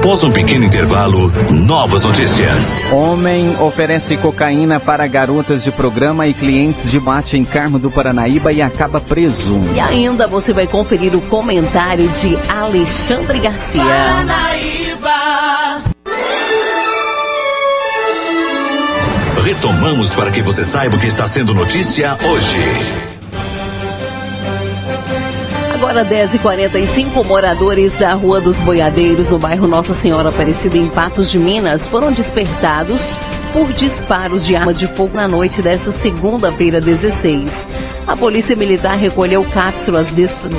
Após 0.00 0.24
um 0.24 0.30
pequeno 0.30 0.64
intervalo, 0.64 1.30
novas 1.50 2.04
notícias. 2.04 2.86
Homem 2.90 3.54
oferece 3.60 4.16
cocaína 4.16 4.80
para 4.80 5.06
garotas 5.06 5.62
de 5.62 5.70
programa 5.70 6.26
e 6.26 6.32
clientes 6.32 6.90
de 6.90 6.98
bate 6.98 7.36
em 7.36 7.44
Carmo 7.44 7.78
do 7.78 7.90
Paranaíba 7.90 8.50
e 8.50 8.62
acaba 8.62 8.98
preso. 8.98 9.60
E 9.74 9.78
ainda 9.78 10.26
você 10.26 10.54
vai 10.54 10.66
conferir 10.66 11.14
o 11.14 11.20
comentário 11.20 12.08
de 12.12 12.34
Alexandre 12.48 13.40
Garcia. 13.40 13.84
Paranaíba. 13.84 15.10
Retomamos 19.44 20.14
para 20.14 20.30
que 20.30 20.40
você 20.40 20.64
saiba 20.64 20.96
o 20.96 20.98
que 20.98 21.08
está 21.08 21.28
sendo 21.28 21.52
notícia 21.52 22.16
hoje. 22.24 23.09
Agora 25.80 26.04
10h45, 26.04 27.24
moradores 27.24 27.96
da 27.96 28.12
Rua 28.12 28.38
dos 28.38 28.60
Boiadeiros, 28.60 29.30
no 29.30 29.38
bairro 29.38 29.66
Nossa 29.66 29.94
Senhora 29.94 30.28
Aparecida, 30.28 30.76
em 30.76 30.86
Patos 30.86 31.30
de 31.30 31.38
Minas, 31.38 31.88
foram 31.88 32.12
despertados 32.12 33.16
por 33.50 33.72
disparos 33.72 34.44
de 34.44 34.54
arma 34.54 34.74
de 34.74 34.86
fogo 34.86 35.16
na 35.16 35.26
noite 35.26 35.62
desta 35.62 35.90
segunda-feira 35.90 36.82
16. 36.82 37.66
A 38.06 38.14
Polícia 38.14 38.54
Militar 38.54 38.98
recolheu 38.98 39.42
cápsulas 39.54 40.08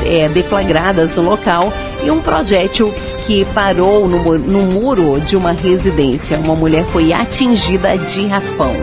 é, 0.03 0.27
deflagradas 0.27 1.15
no 1.15 1.21
local 1.21 1.71
e 2.03 2.09
um 2.09 2.19
projétil 2.19 2.91
que 3.27 3.45
parou 3.53 4.07
no, 4.07 4.39
no 4.39 4.61
muro 4.63 5.21
de 5.21 5.37
uma 5.37 5.51
residência. 5.51 6.39
Uma 6.39 6.55
mulher 6.55 6.83
foi 6.85 7.13
atingida 7.13 7.95
de 7.95 8.25
raspão. 8.25 8.73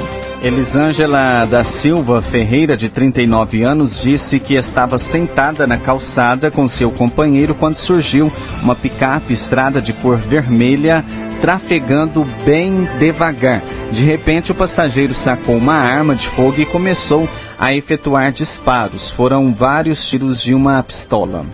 Elisângela 0.40 1.44
da 1.46 1.64
Silva 1.64 2.22
Ferreira, 2.22 2.76
de 2.76 2.88
39 2.88 3.62
anos, 3.64 4.00
disse 4.00 4.38
que 4.38 4.54
estava 4.54 4.96
sentada 4.96 5.66
na 5.66 5.76
calçada 5.76 6.48
com 6.48 6.68
seu 6.68 6.92
companheiro 6.92 7.56
quando 7.56 7.76
surgiu 7.76 8.32
uma 8.62 8.76
picape 8.76 9.32
estrada 9.32 9.82
de 9.82 9.92
cor 9.92 10.16
vermelha 10.16 11.04
trafegando 11.40 12.24
bem 12.44 12.88
devagar. 13.00 13.62
De 13.90 14.04
repente, 14.04 14.52
o 14.52 14.54
passageiro 14.54 15.14
sacou 15.14 15.56
uma 15.56 15.74
arma 15.74 16.14
de 16.14 16.28
fogo 16.28 16.60
e 16.60 16.66
começou 16.66 17.28
a 17.58 17.74
efetuar 17.74 18.30
disparos. 18.30 19.10
Foram 19.10 19.52
vários 19.52 20.06
tiros 20.06 20.40
de 20.40 20.54
uma 20.54 20.80
pistola. 20.82 21.44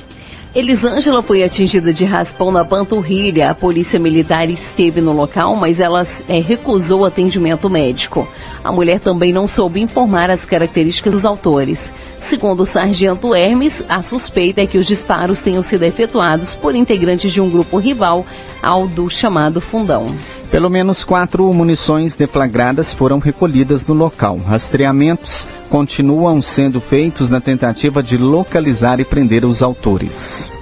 Elisângela 0.55 1.21
foi 1.21 1.43
atingida 1.43 1.93
de 1.93 2.05
raspão 2.05 2.53
na 2.53 2.65
panturrilha. 2.65 3.51
A 3.51 3.55
polícia 3.57 3.99
militar 3.99 4.49
esteve 4.49 5.01
no 5.01 5.13
local, 5.13 5.57
mas 5.57 5.81
ela 5.81 6.07
é, 6.29 6.39
recusou 6.39 7.05
atendimento 7.05 7.69
médico. 7.69 8.29
A 8.63 8.71
mulher 8.71 9.01
também 9.01 9.33
não 9.33 9.49
soube 9.49 9.81
informar 9.81 10.31
as 10.31 10.45
características 10.45 11.13
dos 11.13 11.25
autores. 11.25 11.93
Segundo 12.17 12.61
o 12.61 12.67
sargento 12.67 13.35
Hermes, 13.35 13.85
a 13.89 14.01
suspeita 14.01 14.61
é 14.61 14.67
que 14.67 14.79
os 14.79 14.87
disparos 14.87 15.43
tenham 15.43 15.63
sido 15.63 15.83
efetuados 15.83 16.55
por 16.55 16.77
integrantes 16.77 17.33
de 17.33 17.41
um 17.41 17.51
grupo 17.51 17.77
rival 17.79 18.25
ao 18.63 18.87
do 18.87 19.11
chamado 19.11 19.61
Fundão. 19.61 20.07
Pelo 20.55 20.71
menos 20.71 21.03
quatro 21.03 21.53
munições 21.53 22.15
deflagradas 22.15 22.95
foram 22.95 23.19
recolhidas 23.19 23.85
no 23.89 23.93
local. 23.93 24.37
Rastreamentos 24.39 25.49
continuam 25.69 26.41
sendo 26.41 26.81
feitos 26.81 27.29
na 27.29 27.41
tentativa 27.41 28.01
de 28.01 28.17
localizar 28.17 29.01
e 29.01 29.05
prender 29.05 29.45
os 29.45 29.65
autores. 29.65 30.53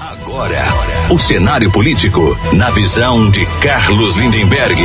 Agora, 0.00 0.58
o 1.08 1.20
cenário 1.20 1.70
político 1.70 2.20
na 2.52 2.68
visão 2.70 3.30
de 3.30 3.46
Carlos 3.60 4.16
Lindenberg. 4.16 4.82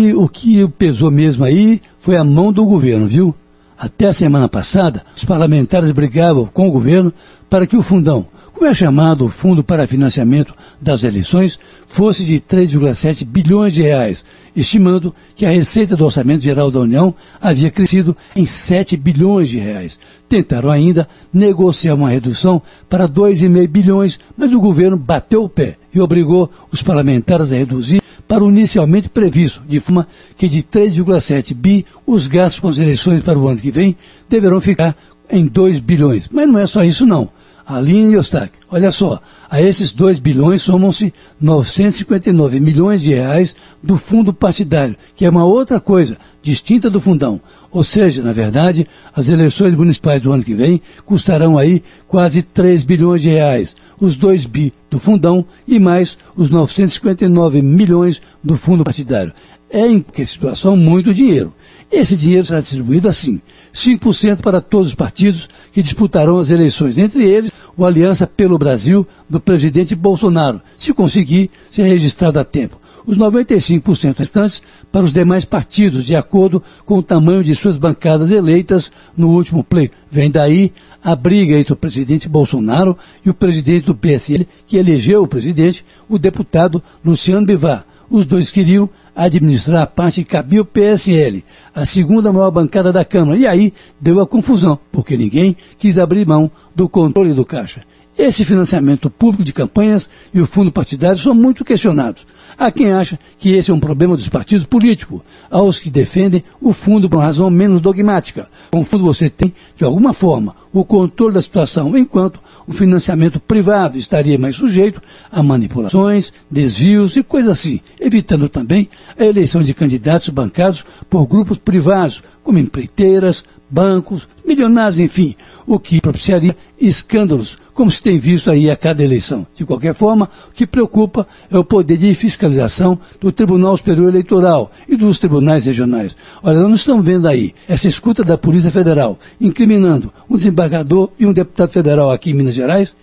E 0.00 0.14
o 0.14 0.28
que 0.28 0.68
pesou 0.78 1.10
mesmo 1.10 1.44
aí 1.44 1.82
foi 1.98 2.16
a 2.16 2.22
mão 2.22 2.52
do 2.52 2.64
governo, 2.64 3.08
viu? 3.08 3.34
Até 3.76 4.06
a 4.06 4.12
semana 4.12 4.48
passada, 4.48 5.02
os 5.16 5.24
parlamentares 5.24 5.90
brigavam 5.90 6.46
com 6.46 6.68
o 6.68 6.70
governo 6.70 7.12
para 7.50 7.66
que 7.66 7.76
o 7.76 7.82
fundão, 7.82 8.28
como 8.54 8.70
é 8.70 8.72
chamado 8.72 9.26
o 9.26 9.28
Fundo 9.28 9.64
para 9.64 9.86
Financiamento 9.86 10.54
das 10.80 11.02
Eleições, 11.02 11.58
fosse 11.86 12.24
de 12.24 12.36
3,7 12.40 13.24
bilhões 13.24 13.74
de 13.74 13.82
reais, 13.82 14.24
estimando 14.54 15.14
que 15.34 15.44
a 15.44 15.50
receita 15.50 15.96
do 15.96 16.04
Orçamento 16.04 16.44
Geral 16.44 16.70
da 16.70 16.80
União 16.80 17.12
havia 17.40 17.70
crescido 17.70 18.16
em 18.34 18.46
7 18.46 18.96
bilhões 18.96 19.48
de 19.48 19.58
reais. 19.58 19.98
Tentaram 20.28 20.70
ainda 20.70 21.08
negociar 21.32 21.94
uma 21.94 22.08
redução 22.08 22.62
para 22.88 23.08
2,5 23.08 23.68
bilhões, 23.68 24.20
mas 24.36 24.52
o 24.52 24.60
governo 24.60 24.96
bateu 24.96 25.42
o 25.42 25.48
pé 25.48 25.76
e 25.92 26.00
obrigou 26.00 26.48
os 26.70 26.80
parlamentares 26.80 27.52
a 27.52 27.56
reduzir 27.56 28.00
para 28.26 28.44
o 28.44 28.50
inicialmente 28.50 29.08
previsto, 29.08 29.62
de 29.68 29.80
forma 29.80 30.06
que 30.36 30.48
de 30.48 30.62
3,7 30.62 31.52
bi 31.54 31.84
os 32.06 32.28
gastos 32.28 32.60
com 32.60 32.68
as 32.68 32.78
eleições 32.78 33.20
para 33.20 33.38
o 33.38 33.48
ano 33.48 33.60
que 33.60 33.70
vem 33.70 33.96
deverão 34.28 34.60
ficar 34.60 34.96
em 35.28 35.44
2 35.44 35.80
bilhões. 35.80 36.28
Mas 36.32 36.48
não 36.48 36.58
é 36.58 36.66
só 36.66 36.84
isso 36.84 37.04
não. 37.04 37.28
Aline 37.66 38.14
Eustáquio, 38.14 38.60
olha 38.70 38.90
só, 38.90 39.20
a 39.48 39.60
esses 39.60 39.90
2 39.90 40.18
bilhões 40.18 40.60
somam-se 40.60 41.14
959 41.40 42.60
milhões 42.60 43.00
de 43.00 43.14
reais 43.14 43.56
do 43.82 43.96
fundo 43.96 44.34
partidário, 44.34 44.96
que 45.16 45.24
é 45.24 45.30
uma 45.30 45.46
outra 45.46 45.80
coisa, 45.80 46.18
distinta 46.42 46.90
do 46.90 47.00
fundão. 47.00 47.40
Ou 47.70 47.82
seja, 47.82 48.22
na 48.22 48.32
verdade, 48.32 48.86
as 49.14 49.28
eleições 49.28 49.74
municipais 49.74 50.20
do 50.20 50.30
ano 50.30 50.44
que 50.44 50.54
vem 50.54 50.80
custarão 51.06 51.56
aí 51.56 51.82
quase 52.06 52.42
3 52.42 52.84
bilhões 52.84 53.22
de 53.22 53.30
reais, 53.30 53.74
os 53.98 54.14
2 54.14 54.44
bi 54.44 54.72
do 54.90 54.98
fundão 54.98 55.46
e 55.66 55.78
mais 55.78 56.18
os 56.36 56.50
959 56.50 57.62
milhões 57.62 58.20
do 58.42 58.58
fundo 58.58 58.84
partidário. 58.84 59.32
É 59.70 59.88
em 59.88 60.00
que 60.00 60.24
situação 60.24 60.76
muito 60.76 61.14
dinheiro. 61.14 61.52
Esse 61.96 62.16
dinheiro 62.16 62.44
será 62.44 62.60
distribuído 62.60 63.08
assim: 63.08 63.40
5% 63.72 64.40
para 64.40 64.60
todos 64.60 64.88
os 64.88 64.94
partidos 64.96 65.48
que 65.72 65.80
disputarão 65.80 66.40
as 66.40 66.50
eleições, 66.50 66.98
entre 66.98 67.24
eles 67.24 67.52
o 67.76 67.84
Aliança 67.84 68.26
pelo 68.26 68.58
Brasil 68.58 69.06
do 69.30 69.38
presidente 69.38 69.94
Bolsonaro, 69.94 70.60
se 70.76 70.92
conseguir 70.92 71.50
ser 71.70 71.84
registrado 71.84 72.40
a 72.40 72.44
tempo. 72.44 72.80
Os 73.06 73.16
95% 73.16 74.18
restantes 74.18 74.60
para 74.90 75.04
os 75.04 75.12
demais 75.12 75.44
partidos, 75.44 76.04
de 76.04 76.16
acordo 76.16 76.60
com 76.84 76.98
o 76.98 77.02
tamanho 77.02 77.44
de 77.44 77.54
suas 77.54 77.76
bancadas 77.76 78.32
eleitas 78.32 78.90
no 79.16 79.28
último 79.28 79.62
pleito. 79.62 79.96
Vem 80.10 80.32
daí 80.32 80.72
a 81.02 81.14
briga 81.14 81.56
entre 81.56 81.74
o 81.74 81.76
presidente 81.76 82.28
Bolsonaro 82.28 82.98
e 83.24 83.30
o 83.30 83.34
presidente 83.34 83.86
do 83.86 83.94
PSL, 83.94 84.48
que 84.66 84.78
elegeu 84.78 85.22
o 85.22 85.28
presidente, 85.28 85.84
o 86.08 86.18
deputado 86.18 86.82
Luciano 87.04 87.46
Bivar. 87.46 87.86
Os 88.10 88.26
dois 88.26 88.50
queriam 88.50 88.88
administrar 89.14 89.82
a 89.82 89.86
parte 89.86 90.24
que 90.24 90.30
cabia 90.30 90.62
o 90.62 90.64
PSL, 90.64 91.44
a 91.74 91.84
segunda 91.84 92.32
maior 92.32 92.50
bancada 92.50 92.92
da 92.92 93.04
Câmara. 93.04 93.38
E 93.38 93.46
aí 93.46 93.72
deu 94.00 94.20
a 94.20 94.26
confusão, 94.26 94.78
porque 94.90 95.16
ninguém 95.16 95.56
quis 95.78 95.98
abrir 95.98 96.26
mão 96.26 96.50
do 96.74 96.88
controle 96.88 97.32
do 97.32 97.44
caixa. 97.44 97.82
Esse 98.16 98.44
financiamento 98.44 99.10
público 99.10 99.42
de 99.42 99.52
campanhas 99.52 100.08
e 100.32 100.40
o 100.40 100.46
fundo 100.46 100.70
partidário 100.70 101.18
são 101.18 101.34
muito 101.34 101.64
questionados. 101.64 102.24
Há 102.56 102.70
quem 102.70 102.92
acha 102.92 103.18
que 103.36 103.52
esse 103.52 103.72
é 103.72 103.74
um 103.74 103.80
problema 103.80 104.16
dos 104.16 104.28
partidos 104.28 104.64
políticos, 104.64 105.20
aos 105.50 105.80
que 105.80 105.90
defendem 105.90 106.44
o 106.60 106.72
fundo 106.72 107.10
por 107.10 107.16
uma 107.16 107.24
razão 107.24 107.50
menos 107.50 107.80
dogmática. 107.80 108.46
Com 108.70 108.82
o 108.82 108.84
fundo 108.84 109.02
você 109.02 109.28
tem, 109.28 109.52
de 109.76 109.84
alguma 109.84 110.12
forma, 110.12 110.54
o 110.72 110.84
controle 110.84 111.34
da 111.34 111.42
situação, 111.42 111.96
enquanto 111.96 112.38
o 112.66 112.72
financiamento 112.72 113.40
privado 113.40 113.98
estaria 113.98 114.38
mais 114.38 114.54
sujeito 114.54 115.02
a 115.32 115.42
manipulações, 115.42 116.32
desvios 116.48 117.16
e 117.16 117.22
coisas 117.24 117.50
assim, 117.50 117.80
evitando 117.98 118.48
também 118.48 118.88
a 119.18 119.24
eleição 119.24 119.60
de 119.60 119.74
candidatos 119.74 120.28
bancados 120.28 120.84
por 121.10 121.26
grupos 121.26 121.58
privados, 121.58 122.22
como 122.44 122.58
empreiteiras, 122.58 123.42
bancos, 123.68 124.28
milionários, 124.46 125.00
enfim, 125.00 125.34
o 125.66 125.80
que 125.80 126.00
propiciaria 126.00 126.56
escândalos 126.80 127.58
como 127.74 127.90
se 127.90 128.00
tem 128.00 128.16
visto 128.18 128.50
aí 128.50 128.70
a 128.70 128.76
cada 128.76 129.02
eleição. 129.02 129.46
De 129.54 129.64
qualquer 129.64 129.94
forma, 129.94 130.30
o 130.48 130.52
que 130.52 130.66
preocupa 130.66 131.26
é 131.50 131.58
o 131.58 131.64
poder 131.64 131.96
de 131.96 132.14
fiscalização 132.14 132.98
do 133.20 133.32
Tribunal 133.32 133.76
Superior 133.76 134.08
Eleitoral 134.08 134.70
e 134.88 134.96
dos 134.96 135.18
tribunais 135.18 135.66
regionais. 135.66 136.16
Olha, 136.42 136.60
nós 136.60 136.80
estamos 136.80 137.04
vendo 137.04 137.26
aí 137.26 137.54
essa 137.68 137.88
escuta 137.88 138.22
da 138.22 138.38
Polícia 138.38 138.70
Federal 138.70 139.18
incriminando 139.40 140.12
um 140.30 140.36
desembargador 140.36 141.10
e 141.18 141.26
um 141.26 141.32
deputado 141.32 141.70
federal 141.70 142.10
aqui 142.10 142.30
em 142.30 142.34
Minas 142.34 142.54
Gerais, 142.54 142.96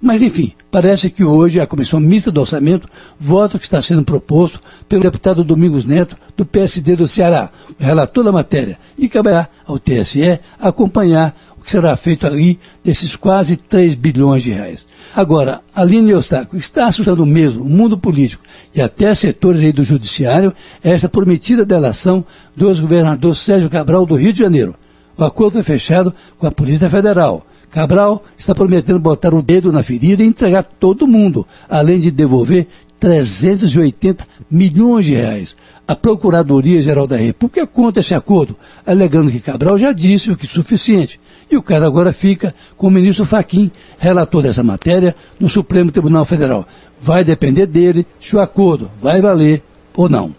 mas, 0.00 0.22
enfim, 0.22 0.54
parece 0.70 1.10
que 1.10 1.22
hoje 1.22 1.60
a 1.60 1.66
Comissão 1.66 2.00
Mista 2.00 2.32
do 2.32 2.40
Orçamento 2.40 2.88
vota 3.18 3.56
o 3.56 3.60
que 3.60 3.66
está 3.66 3.82
sendo 3.82 4.02
proposto 4.02 4.58
pelo 4.88 5.02
deputado 5.02 5.44
Domingos 5.44 5.84
Neto, 5.84 6.16
do 6.34 6.46
PSD 6.46 6.96
do 6.96 7.06
Ceará, 7.06 7.50
relator 7.78 8.24
da 8.24 8.32
matéria, 8.32 8.78
e 8.96 9.10
caberá 9.10 9.48
ao 9.66 9.78
TSE 9.78 10.40
acompanhar 10.58 11.36
o 11.60 11.62
que 11.62 11.70
será 11.70 11.94
feito 11.94 12.26
ali 12.26 12.58
desses 12.82 13.14
quase 13.14 13.54
3 13.54 13.94
bilhões 13.94 14.42
de 14.42 14.50
reais. 14.50 14.86
Agora, 15.14 15.60
a 15.74 15.84
linha 15.84 16.12
Eustáquio 16.12 16.58
está 16.58 16.86
assustando 16.86 17.26
mesmo 17.26 17.62
o 17.62 17.68
mundo 17.68 17.98
político 17.98 18.42
e 18.74 18.80
até 18.80 19.14
setores 19.14 19.60
aí 19.60 19.70
do 19.70 19.84
judiciário 19.84 20.54
essa 20.82 21.08
prometida 21.08 21.64
delação 21.64 22.24
do 22.56 22.68
ex-governador 22.68 23.36
Sérgio 23.36 23.68
Cabral 23.68 24.06
do 24.06 24.16
Rio 24.16 24.32
de 24.32 24.38
Janeiro. 24.38 24.74
O 25.18 25.22
acordo 25.22 25.52
foi 25.52 25.62
fechado 25.62 26.14
com 26.38 26.46
a 26.46 26.50
Polícia 26.50 26.88
Federal. 26.88 27.46
Cabral 27.70 28.24
está 28.36 28.54
prometendo 28.54 28.98
botar 28.98 29.34
o 29.34 29.42
dedo 29.42 29.70
na 29.70 29.82
ferida 29.82 30.22
e 30.22 30.26
entregar 30.26 30.64
todo 30.64 31.06
mundo, 31.06 31.46
além 31.68 32.00
de 32.00 32.10
devolver 32.10 32.66
380 33.00 34.24
milhões 34.50 35.06
de 35.06 35.14
reais. 35.14 35.56
A 35.88 35.96
Procuradoria-Geral 35.96 37.06
da 37.06 37.16
República 37.16 37.66
conta 37.66 37.98
esse 37.98 38.14
acordo, 38.14 38.56
alegando 38.86 39.32
que 39.32 39.40
Cabral 39.40 39.76
já 39.76 39.90
disse 39.90 40.30
o 40.30 40.36
que 40.36 40.46
é 40.46 40.48
suficiente. 40.48 41.18
E 41.50 41.56
o 41.56 41.62
cara 41.62 41.86
agora 41.86 42.12
fica 42.12 42.54
com 42.76 42.86
o 42.86 42.90
ministro 42.90 43.24
Faquim, 43.24 43.72
relator 43.98 44.42
dessa 44.42 44.62
matéria, 44.62 45.16
no 45.40 45.48
Supremo 45.48 45.90
Tribunal 45.90 46.24
Federal. 46.24 46.64
Vai 47.00 47.24
depender 47.24 47.66
dele 47.66 48.06
se 48.20 48.36
o 48.36 48.40
acordo 48.40 48.90
vai 49.00 49.20
valer 49.20 49.62
ou 49.96 50.08
não. 50.08 50.32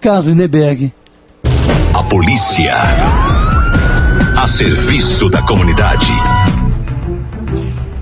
Caso 0.00 0.30
Lindeberg. 0.30 0.92
A 1.94 2.02
polícia. 2.02 2.74
A 4.36 4.48
serviço 4.48 5.28
da 5.28 5.42
comunidade. 5.42 6.10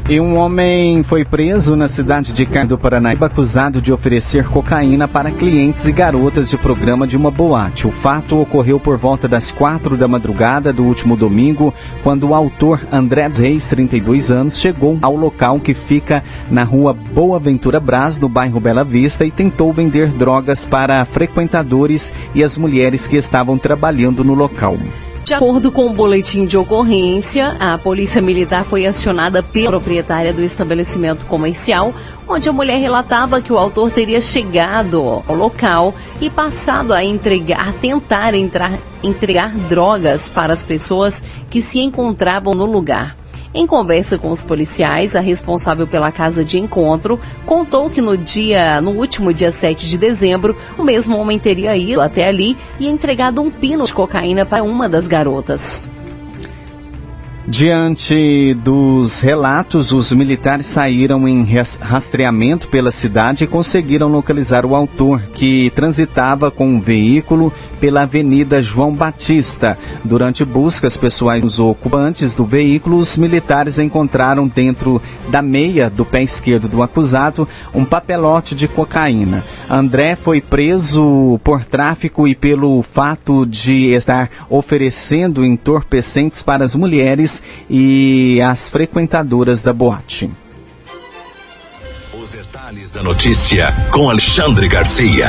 E 0.07 0.21
um 0.21 0.37
homem 0.37 1.03
foi 1.03 1.25
preso 1.25 1.75
na 1.75 1.89
cidade 1.89 2.35
de 2.35 2.45
Cardo 2.45 2.77
do 2.77 2.79
Paranaíba 2.79 3.25
acusado 3.25 3.81
de 3.81 3.91
oferecer 3.91 4.47
cocaína 4.47 5.09
para 5.09 5.31
clientes 5.31 5.87
e 5.87 5.93
garotas 5.93 6.51
de 6.51 6.59
programa 6.59 7.07
de 7.07 7.17
uma 7.17 7.31
boate. 7.31 7.87
O 7.87 7.91
fato 7.91 8.39
ocorreu 8.39 8.79
por 8.79 8.99
volta 8.99 9.27
das 9.27 9.51
quatro 9.51 9.97
da 9.97 10.07
madrugada 10.07 10.75
do 10.75 10.85
último 10.85 11.17
domingo, 11.17 11.73
quando 12.03 12.29
o 12.29 12.35
autor 12.35 12.87
André 12.93 13.31
Reis, 13.35 13.67
32 13.69 14.31
anos, 14.31 14.61
chegou 14.61 14.99
ao 15.01 15.17
local 15.17 15.59
que 15.59 15.73
fica 15.73 16.23
na 16.51 16.65
rua 16.65 16.93
Boa 16.93 17.39
Ventura 17.39 17.81
Brás, 17.81 18.21
no 18.21 18.29
bairro 18.29 18.61
Bela 18.61 18.85
Vista, 18.85 19.25
e 19.25 19.31
tentou 19.31 19.73
vender 19.73 20.09
drogas 20.09 20.67
para 20.67 21.03
frequentadores 21.07 22.13
e 22.35 22.45
as 22.45 22.59
mulheres 22.59 23.07
que 23.07 23.17
estavam 23.17 23.57
trabalhando 23.57 24.23
no 24.23 24.35
local. 24.35 24.77
De 25.25 25.33
acordo 25.33 25.73
com 25.73 25.87
o 25.87 25.95
boletim 25.95 26.45
de 26.45 26.59
ocorrência, 26.59 27.57
a 27.59 27.79
polícia 27.79 28.21
militar 28.21 28.63
foi 28.63 28.85
acionada 28.85 29.43
pela 29.43 29.71
proprietária 29.71 30.35
do 30.35 30.43
estabelecimento 30.43 31.25
comercial, 31.25 31.95
onde 32.29 32.47
a 32.47 32.53
mulher 32.53 32.79
relatava 32.79 33.41
que 33.41 33.51
o 33.51 33.57
autor 33.57 33.91
teria 33.91 34.21
chegado 34.21 35.01
ao 35.27 35.35
local 35.35 35.95
e 36.21 36.29
passado 36.29 36.93
a 36.93 37.03
entregar, 37.03 37.73
tentar 37.81 38.35
entrar, 38.35 38.79
entregar 39.03 39.57
drogas 39.67 40.29
para 40.29 40.53
as 40.53 40.63
pessoas 40.63 41.25
que 41.49 41.63
se 41.63 41.81
encontravam 41.81 42.55
no 42.55 42.67
lugar. 42.67 43.17
Em 43.55 43.69
conversa 43.69 44.19
com 44.19 44.31
os 44.31 44.43
policiais, 44.43 45.15
a 45.15 45.21
responsável 45.21 45.87
pela 45.87 46.11
casa 46.11 46.45
de 46.45 46.59
encontro 46.59 47.21
contou 47.47 47.89
que 47.89 48.01
no 48.01 48.19
dia, 48.19 48.81
no 48.81 48.91
último 48.91 49.33
dia 49.33 49.53
7 49.53 49.89
de 49.89 49.97
dezembro, 49.97 50.57
o 50.77 50.83
mesmo 50.83 51.17
homem 51.17 51.39
teria 51.39 51.77
ido 51.77 52.01
até 52.01 52.27
ali 52.27 52.57
e 52.81 52.89
entregado 52.89 53.41
um 53.41 53.53
pino 53.53 53.85
de 53.85 53.95
cocaína 53.95 54.45
para 54.45 54.65
uma 54.65 54.89
das 54.89 55.07
garotas. 55.07 55.89
Diante 57.47 58.55
dos 58.55 59.21
relatos, 59.21 59.93
os 59.93 60.11
militares 60.13 60.65
saíram 60.65 61.29
em 61.29 61.47
rastreamento 61.79 62.69
pela 62.69 62.91
cidade 62.91 63.45
e 63.45 63.47
conseguiram 63.47 64.09
localizar 64.09 64.65
o 64.65 64.75
autor, 64.75 65.21
que 65.35 65.71
transitava 65.75 66.51
com 66.51 66.67
um 66.67 66.81
veículo 66.81 67.53
pela 67.79 68.03
Avenida 68.03 68.63
João 68.63 68.95
Batista. 68.95 69.77
Durante 70.03 70.43
buscas 70.43 70.97
pessoais 70.97 71.43
dos 71.43 71.61
ocupantes 71.61 72.35
do 72.35 72.47
veículo, 72.47 72.97
os 72.97 73.19
militares 73.19 73.79
encontraram 73.79 74.49
dentro 74.49 75.03
da 75.29 75.43
meia 75.43 75.91
do 75.91 76.03
pé 76.03 76.23
esquerdo 76.23 76.67
do 76.67 76.83
acusado 76.83 77.47
um 77.75 77.85
papelote 77.85 78.55
de 78.55 78.67
cocaína. 78.67 79.45
André 79.69 80.17
foi 80.17 80.41
preso 80.41 81.39
por 81.45 81.67
tráfico 81.67 82.27
e 82.27 82.35
pelo 82.35 82.81
fato 82.81 83.45
de 83.45 83.89
estar 83.93 84.31
oferecendo 84.49 85.45
entorpecentes 85.45 86.43
para 86.43 86.65
as 86.65 86.75
mulheres 86.75 87.34
e 87.69 88.41
as 88.43 88.69
frequentadoras 88.69 89.63
da 89.63 89.73
boate. 89.73 90.31
Os 92.13 92.31
detalhes 92.31 92.93
da 92.93 93.03
notícia 93.03 93.75
com 93.91 94.11
Alexandre 94.11 94.69
Garcia. 94.69 95.27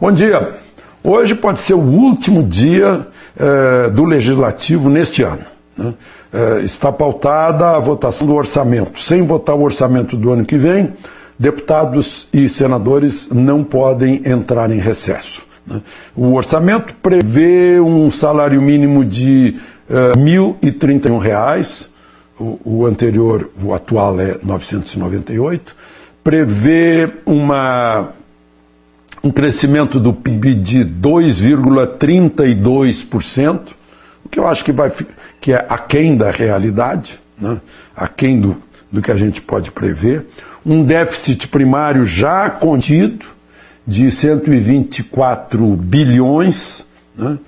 Bom 0.00 0.12
dia. 0.12 0.60
Hoje 1.04 1.34
pode 1.34 1.58
ser 1.58 1.74
o 1.74 1.80
último 1.80 2.42
dia 2.42 3.06
eh, 3.36 3.90
do 3.90 4.04
Legislativo 4.04 4.88
neste 4.88 5.22
ano. 5.22 5.44
Né? 5.76 5.94
Eh, 6.32 6.60
está 6.64 6.92
pautada 6.92 7.70
a 7.70 7.78
votação 7.78 8.26
do 8.26 8.34
orçamento. 8.34 9.00
Sem 9.00 9.22
votar 9.22 9.54
o 9.54 9.62
orçamento 9.62 10.16
do 10.16 10.30
ano 10.30 10.44
que 10.44 10.56
vem, 10.56 10.92
deputados 11.38 12.28
e 12.32 12.48
senadores 12.48 13.28
não 13.30 13.64
podem 13.64 14.22
entrar 14.24 14.70
em 14.70 14.78
recesso. 14.78 15.46
Né? 15.66 15.80
O 16.14 16.34
orçamento 16.34 16.94
prevê 17.02 17.80
um 17.80 18.10
salário 18.10 18.60
mínimo 18.60 19.02
de 19.04 19.56
uh, 19.88 20.18
R$ 20.18 20.24
1.031, 20.24 21.86
o, 22.38 22.60
o 22.64 22.86
anterior, 22.86 23.50
o 23.62 23.74
atual 23.74 24.20
é 24.20 24.38
998, 24.42 25.74
prevê 26.24 27.08
uma, 27.24 28.10
um 29.22 29.30
crescimento 29.30 30.00
do 30.00 30.12
PIB 30.12 30.54
de 30.54 30.84
2,32%, 30.84 33.60
o 34.24 34.28
que 34.28 34.38
eu 34.38 34.46
acho 34.46 34.64
que, 34.64 34.70
vai, 34.72 34.92
que 35.40 35.52
é 35.52 35.66
aquém 35.68 36.16
da 36.16 36.30
realidade, 36.30 37.18
né? 37.38 37.60
aquém 37.94 38.40
do, 38.40 38.56
do 38.90 39.02
que 39.02 39.10
a 39.10 39.16
gente 39.16 39.42
pode 39.42 39.70
prever, 39.70 40.26
um 40.64 40.84
déficit 40.84 41.48
primário 41.48 42.06
já 42.06 42.48
contido, 42.48 43.26
de 43.86 44.10
124 44.10 45.76
bilhões, 45.76 46.86
né? 47.16 47.38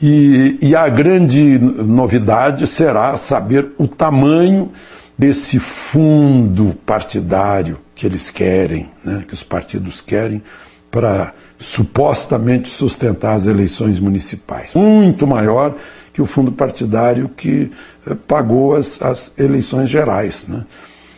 e, 0.00 0.58
e 0.62 0.76
a 0.76 0.88
grande 0.88 1.58
novidade 1.58 2.66
será 2.66 3.16
saber 3.16 3.72
o 3.78 3.86
tamanho 3.86 4.70
desse 5.18 5.58
fundo 5.58 6.74
partidário 6.86 7.78
que 7.94 8.06
eles 8.06 8.30
querem, 8.30 8.90
né? 9.04 9.24
que 9.26 9.34
os 9.34 9.42
partidos 9.42 10.00
querem, 10.00 10.42
para 10.90 11.34
supostamente 11.58 12.70
sustentar 12.70 13.34
as 13.34 13.46
eleições 13.46 14.00
municipais. 14.00 14.72
Muito 14.74 15.26
maior 15.26 15.76
que 16.12 16.22
o 16.22 16.26
fundo 16.26 16.50
partidário 16.50 17.28
que 17.28 17.70
eh, 18.06 18.14
pagou 18.26 18.74
as, 18.74 19.00
as 19.02 19.32
eleições 19.38 19.88
gerais, 19.88 20.46
né? 20.48 20.64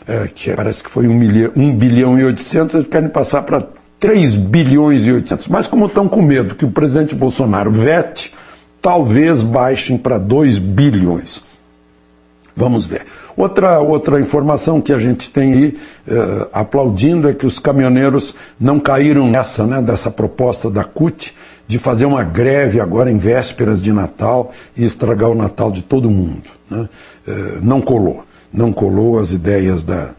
É, 0.07 0.27
que 0.27 0.53
parece 0.53 0.83
que 0.83 0.91
foi 0.91 1.07
1, 1.07 1.15
milhão, 1.15 1.53
1 1.55 1.77
bilhão 1.77 2.19
e 2.19 2.25
800, 2.25 2.75
eles 2.75 2.89
querem 2.89 3.09
passar 3.09 3.43
para 3.43 3.65
3 4.03 4.35
bilhões 4.35 5.07
e 5.07 5.13
800. 5.13 5.47
Mas 5.47 5.69
como 5.69 5.87
estão 5.87 6.09
com 6.09 6.21
medo 6.21 6.57
que 6.57 6.65
o 6.65 6.71
presidente 6.73 7.15
Bolsonaro 7.15 7.71
vete, 7.71 8.35
talvez 8.83 9.45
baixem 9.45 9.97
para 9.97 10.19
2 10.19 10.59
bilhões. 10.59 11.45
Vamos 12.57 12.85
ver. 12.85 13.07
Outra, 13.37 13.79
outra 13.79 14.21
informação 14.21 14.81
que 14.81 14.93
a 14.93 14.99
gente 14.99 15.31
tem 15.31 15.53
aí 15.53 15.79
eh, 16.09 16.49
aplaudindo 16.53 17.29
é 17.29 17.33
que 17.33 17.47
os 17.47 17.61
caminhoneiros 17.61 18.35
não 18.59 18.81
caíram 18.81 19.29
nessa, 19.29 19.65
né, 19.65 19.81
dessa 19.81 20.11
proposta 20.11 20.69
da 20.69 20.83
CUT 20.83 21.33
de 21.69 21.79
fazer 21.79 22.05
uma 22.05 22.25
greve 22.25 22.81
agora 22.81 23.09
em 23.09 23.19
vésperas 23.19 23.81
de 23.81 23.93
Natal 23.93 24.53
e 24.77 24.85
estragar 24.85 25.31
o 25.31 25.35
Natal 25.37 25.71
de 25.71 25.81
todo 25.81 26.11
mundo. 26.11 26.51
Né? 26.69 26.89
Eh, 27.29 27.59
não 27.63 27.81
colou. 27.81 28.25
Não 28.53 28.73
colou 28.73 29.21
as 29.21 29.31
ideias 29.31 29.85
da, 29.85 30.11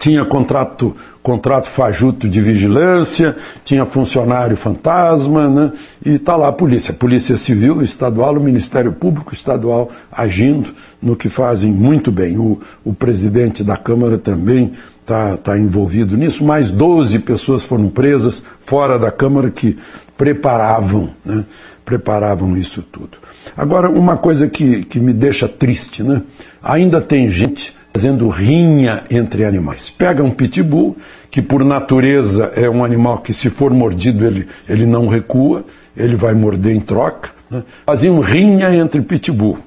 tinha 0.04 0.26
contrato, 0.26 0.94
contrato 1.22 1.70
fajuto 1.70 2.28
de 2.28 2.42
vigilância, 2.42 3.38
tinha 3.64 3.86
funcionário 3.86 4.58
fantasma, 4.58 5.48
né? 5.48 5.72
e 6.06 6.16
está 6.16 6.36
lá 6.36 6.50
a 6.50 6.52
polícia, 6.52 6.92
a 6.92 6.94
Polícia 6.94 7.38
Civil 7.38 7.82
Estadual, 7.82 8.36
o 8.36 8.44
Ministério 8.44 8.92
Público 8.92 9.34
Estadual 9.34 9.90
agindo 10.12 10.76
no 11.02 11.16
que 11.16 11.30
fazem 11.30 11.72
muito 11.72 12.12
bem. 12.12 12.38
O, 12.38 12.60
o 12.84 12.94
presidente 12.94 13.64
da 13.64 13.78
Câmara 13.78 14.18
também 14.18 14.74
está 15.00 15.38
tá 15.38 15.58
envolvido 15.58 16.18
nisso, 16.18 16.44
mais 16.44 16.70
12 16.70 17.20
pessoas 17.20 17.64
foram 17.64 17.88
presas 17.88 18.44
fora 18.60 19.00
da 19.00 19.10
Câmara 19.10 19.50
que 19.50 19.80
preparavam, 20.18 21.12
né? 21.24 21.46
preparavam 21.86 22.58
isso 22.58 22.82
tudo. 22.82 23.18
Agora, 23.56 23.90
uma 23.90 24.18
coisa 24.18 24.50
que, 24.50 24.84
que 24.84 25.00
me 25.00 25.14
deixa 25.14 25.48
triste, 25.48 26.04
né? 26.04 26.24
ainda 26.62 27.00
tem 27.00 27.30
gente 27.30 27.74
fazendo 27.94 28.28
rinha 28.28 29.04
entre 29.10 29.46
animais. 29.46 29.90
Pega 29.90 30.24
um 30.24 30.32
pitbull, 30.32 30.98
que 31.30 31.42
por 31.42 31.64
natureza 31.64 32.52
é 32.56 32.68
um 32.68 32.84
animal 32.84 33.20
que 33.20 33.34
se 33.34 33.50
for 33.50 33.72
mordido 33.72 34.26
ele, 34.26 34.48
ele 34.68 34.86
não 34.86 35.08
recua, 35.08 35.64
ele 35.96 36.16
vai 36.16 36.34
morder 36.34 36.76
em 36.76 36.80
troca. 36.80 37.30
Né? 37.50 37.64
Faziam 37.86 38.20
rinha 38.20 38.74
entre 38.74 39.00
pitbull. 39.02 39.60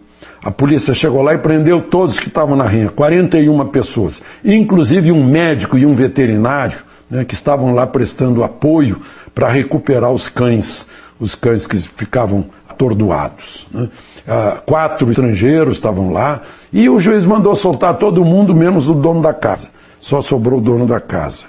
A 0.43 0.51
polícia 0.51 0.93
chegou 0.93 1.23
lá 1.23 1.35
e 1.35 1.39
prendeu 1.39 1.81
todos 1.81 2.21
que 2.21 2.29
estavam 2.29 2.57
na 2.57 2.67
rinha, 2.67 2.89
41 2.89 3.67
pessoas, 3.67 4.23
inclusive 4.45 5.11
um 5.11 5.25
médico 5.25 5.79
e 5.79 5.87
um 5.87 5.95
veterinário 5.95 6.79
né, 7.11 7.25
que 7.25 7.35
estavam 7.35 7.75
lá 7.75 7.87
prestando 7.87 8.45
apoio 8.45 9.01
para 9.35 9.49
recuperar 9.49 10.11
os 10.11 10.29
cães, 10.29 10.87
os 11.19 11.35
cães 11.35 11.67
que 11.67 11.79
ficavam 11.79 12.47
atordoados. 12.69 13.67
Né? 13.73 13.89
Ah, 14.29 14.61
quatro 14.65 15.09
estrangeiros 15.11 15.77
estavam 15.77 16.13
lá, 16.13 16.43
e 16.73 16.89
o 16.89 16.99
juiz 16.99 17.25
mandou 17.25 17.55
soltar 17.55 17.97
todo 17.97 18.25
mundo, 18.25 18.55
menos 18.55 18.89
o 18.89 18.95
dono 18.95 19.23
da 19.23 19.33
casa. 19.33 19.69
Só 20.01 20.21
sobrou 20.21 20.59
o 20.59 20.63
dono 20.63 20.87
da 20.87 21.01
casa. 21.01 21.45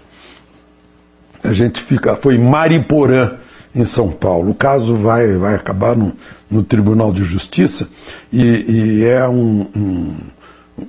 A 1.44 1.54
gente 1.54 1.82
fica. 1.82 2.16
Foi 2.16 2.38
Mariporã, 2.38 3.38
em 3.78 3.84
São 3.84 4.10
Paulo. 4.10 4.52
O 4.52 4.56
caso 4.56 4.96
vai, 4.96 5.36
vai 5.38 5.56
acabar 5.56 5.96
no, 5.96 6.14
no 6.50 6.64
Tribunal 6.64 7.12
de 7.12 7.24
Justiça 7.24 7.88
e, 8.34 8.66
e 8.68 9.06
é 9.06 9.28
um, 9.28 9.68
um, 9.76 10.16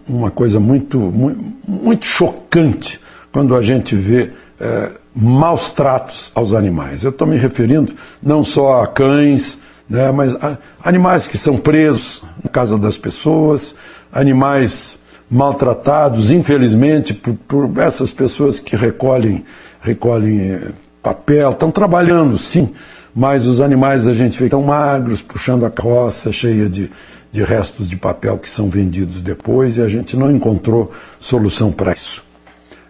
uma 0.09 0.31
coisa 0.31 0.59
muito, 0.59 0.99
muito, 0.99 1.41
muito, 1.67 2.07
chocante 2.07 2.99
quando 3.31 3.55
a 3.55 3.63
gente 3.63 3.95
vê 3.95 4.31
é, 4.59 4.93
maus 5.15 5.71
tratos 5.71 6.33
aos 6.35 6.55
animais. 6.55 7.05
Eu 7.05 7.11
estou 7.11 7.27
me 7.27 7.37
referindo 7.37 7.95
não 8.23 8.43
só 8.43 8.83
a 8.83 8.87
cães, 8.87 9.59
né, 9.89 10.11
mas 10.11 10.35
a, 10.37 10.59
animais 10.83 11.27
que 11.27 11.39
são 11.39 11.57
presos 11.57 12.23
na 12.43 12.51
casa 12.51 12.77
das 12.77 12.97
pessoas, 12.97 13.75
animais 14.13 14.99
maltratados, 15.31 16.31
infelizmente, 16.31 17.15
por, 17.15 17.35
por 17.35 17.79
essas 17.81 18.11
pessoas 18.11 18.59
que 18.59 18.77
recolhem, 18.77 19.45
recolhem 19.81 20.53
eh, 20.53 20.73
papel, 21.03 21.51
estão 21.51 21.71
trabalhando, 21.71 22.39
sim, 22.39 22.73
mas 23.15 23.45
os 23.45 23.61
animais 23.61 24.07
a 24.07 24.15
gente 24.15 24.39
vê 24.39 24.49
tão 24.49 24.63
magros, 24.63 25.21
puxando 25.21 25.67
a 25.67 25.71
carroça 25.71 26.33
cheia 26.33 26.69
de, 26.69 26.91
de 27.31 27.43
restos 27.43 27.89
de 27.89 27.97
papel 27.97 28.39
que 28.39 28.49
são 28.49 28.71
vendidos 28.71 29.21
depois 29.21 29.77
e 29.77 29.83
a 29.83 29.89
gente 29.89 30.17
não 30.17 30.31
encontrou 30.31 30.93
solução 31.21 31.71
para 31.71 31.93
isso. 31.93 32.25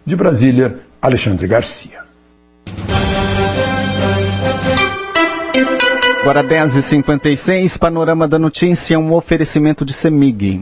De 0.05 0.15
Brasília, 0.15 0.79
Alexandre 1.01 1.47
Garcia. 1.47 1.99
Agora 6.21 6.43
10h56, 6.43 7.77
Panorama 7.77 8.27
da 8.27 8.37
Notícia, 8.37 8.99
um 8.99 9.13
oferecimento 9.13 9.85
de 9.85 9.93
Semig. 9.93 10.61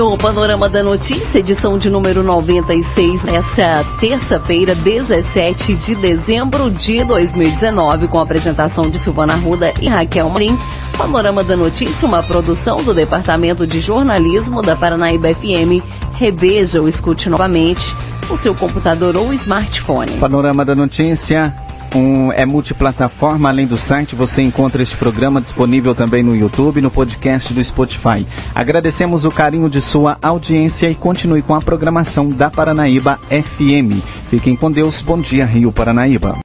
O 0.00 0.16
Panorama 0.18 0.68
da 0.68 0.82
Notícia, 0.82 1.38
edição 1.38 1.76
de 1.76 1.90
número 1.90 2.22
96, 2.22 3.22
nessa 3.22 3.84
terça-feira, 4.00 4.74
17 4.74 5.76
de 5.76 5.94
dezembro 5.94 6.70
de 6.70 7.04
2019, 7.04 8.08
com 8.08 8.18
a 8.18 8.22
apresentação 8.22 8.88
de 8.88 8.98
Silvana 8.98 9.34
Ruda 9.34 9.72
e 9.80 9.88
Raquel 9.88 10.28
Marim. 10.30 10.58
Panorama 10.96 11.44
da 11.44 11.56
Notícia, 11.56 12.08
uma 12.08 12.22
produção 12.22 12.82
do 12.82 12.94
Departamento 12.94 13.66
de 13.66 13.80
Jornalismo 13.80 14.62
da 14.62 14.74
Paranaíba 14.74 15.34
FM. 15.34 15.82
Reveja 16.14 16.80
ou 16.80 16.88
escute 16.88 17.28
novamente 17.28 17.94
o 18.30 18.36
seu 18.36 18.54
computador 18.54 19.16
ou 19.16 19.32
smartphone. 19.32 20.12
Panorama 20.12 20.64
da 20.64 20.74
Notícia 20.74 21.54
um, 21.94 22.32
é 22.32 22.44
multiplataforma, 22.44 23.48
além 23.48 23.66
do 23.66 23.76
site, 23.76 24.14
você 24.14 24.42
encontra 24.42 24.82
este 24.82 24.96
programa 24.96 25.40
disponível 25.40 25.94
também 25.94 26.22
no 26.22 26.36
YouTube 26.36 26.80
no 26.80 26.90
podcast 26.90 27.52
do 27.52 27.62
Spotify. 27.62 28.26
Agradecemos 28.54 29.24
o 29.24 29.30
carinho 29.30 29.68
de 29.68 29.80
sua 29.80 30.18
audiência 30.22 30.90
e 30.90 30.94
continue 30.94 31.42
com 31.42 31.54
a 31.54 31.60
programação 31.60 32.28
da 32.28 32.50
Paranaíba 32.50 33.18
FM. 33.28 34.02
Fiquem 34.30 34.56
com 34.56 34.70
Deus, 34.70 35.00
bom 35.00 35.18
dia 35.18 35.44
Rio 35.44 35.72
Paranaíba. 35.72 36.38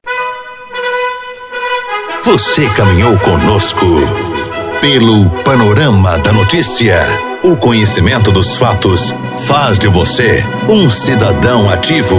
Você 2.24 2.66
caminhou 2.70 3.18
conosco 3.18 3.86
pelo 4.80 5.28
panorama 5.44 6.18
da 6.18 6.32
notícia. 6.32 6.98
O 7.42 7.56
conhecimento 7.56 8.32
dos 8.32 8.56
fatos 8.56 9.14
faz 9.46 9.78
de 9.78 9.88
você 9.88 10.42
um 10.68 10.88
cidadão 10.88 11.68
ativo. 11.68 12.16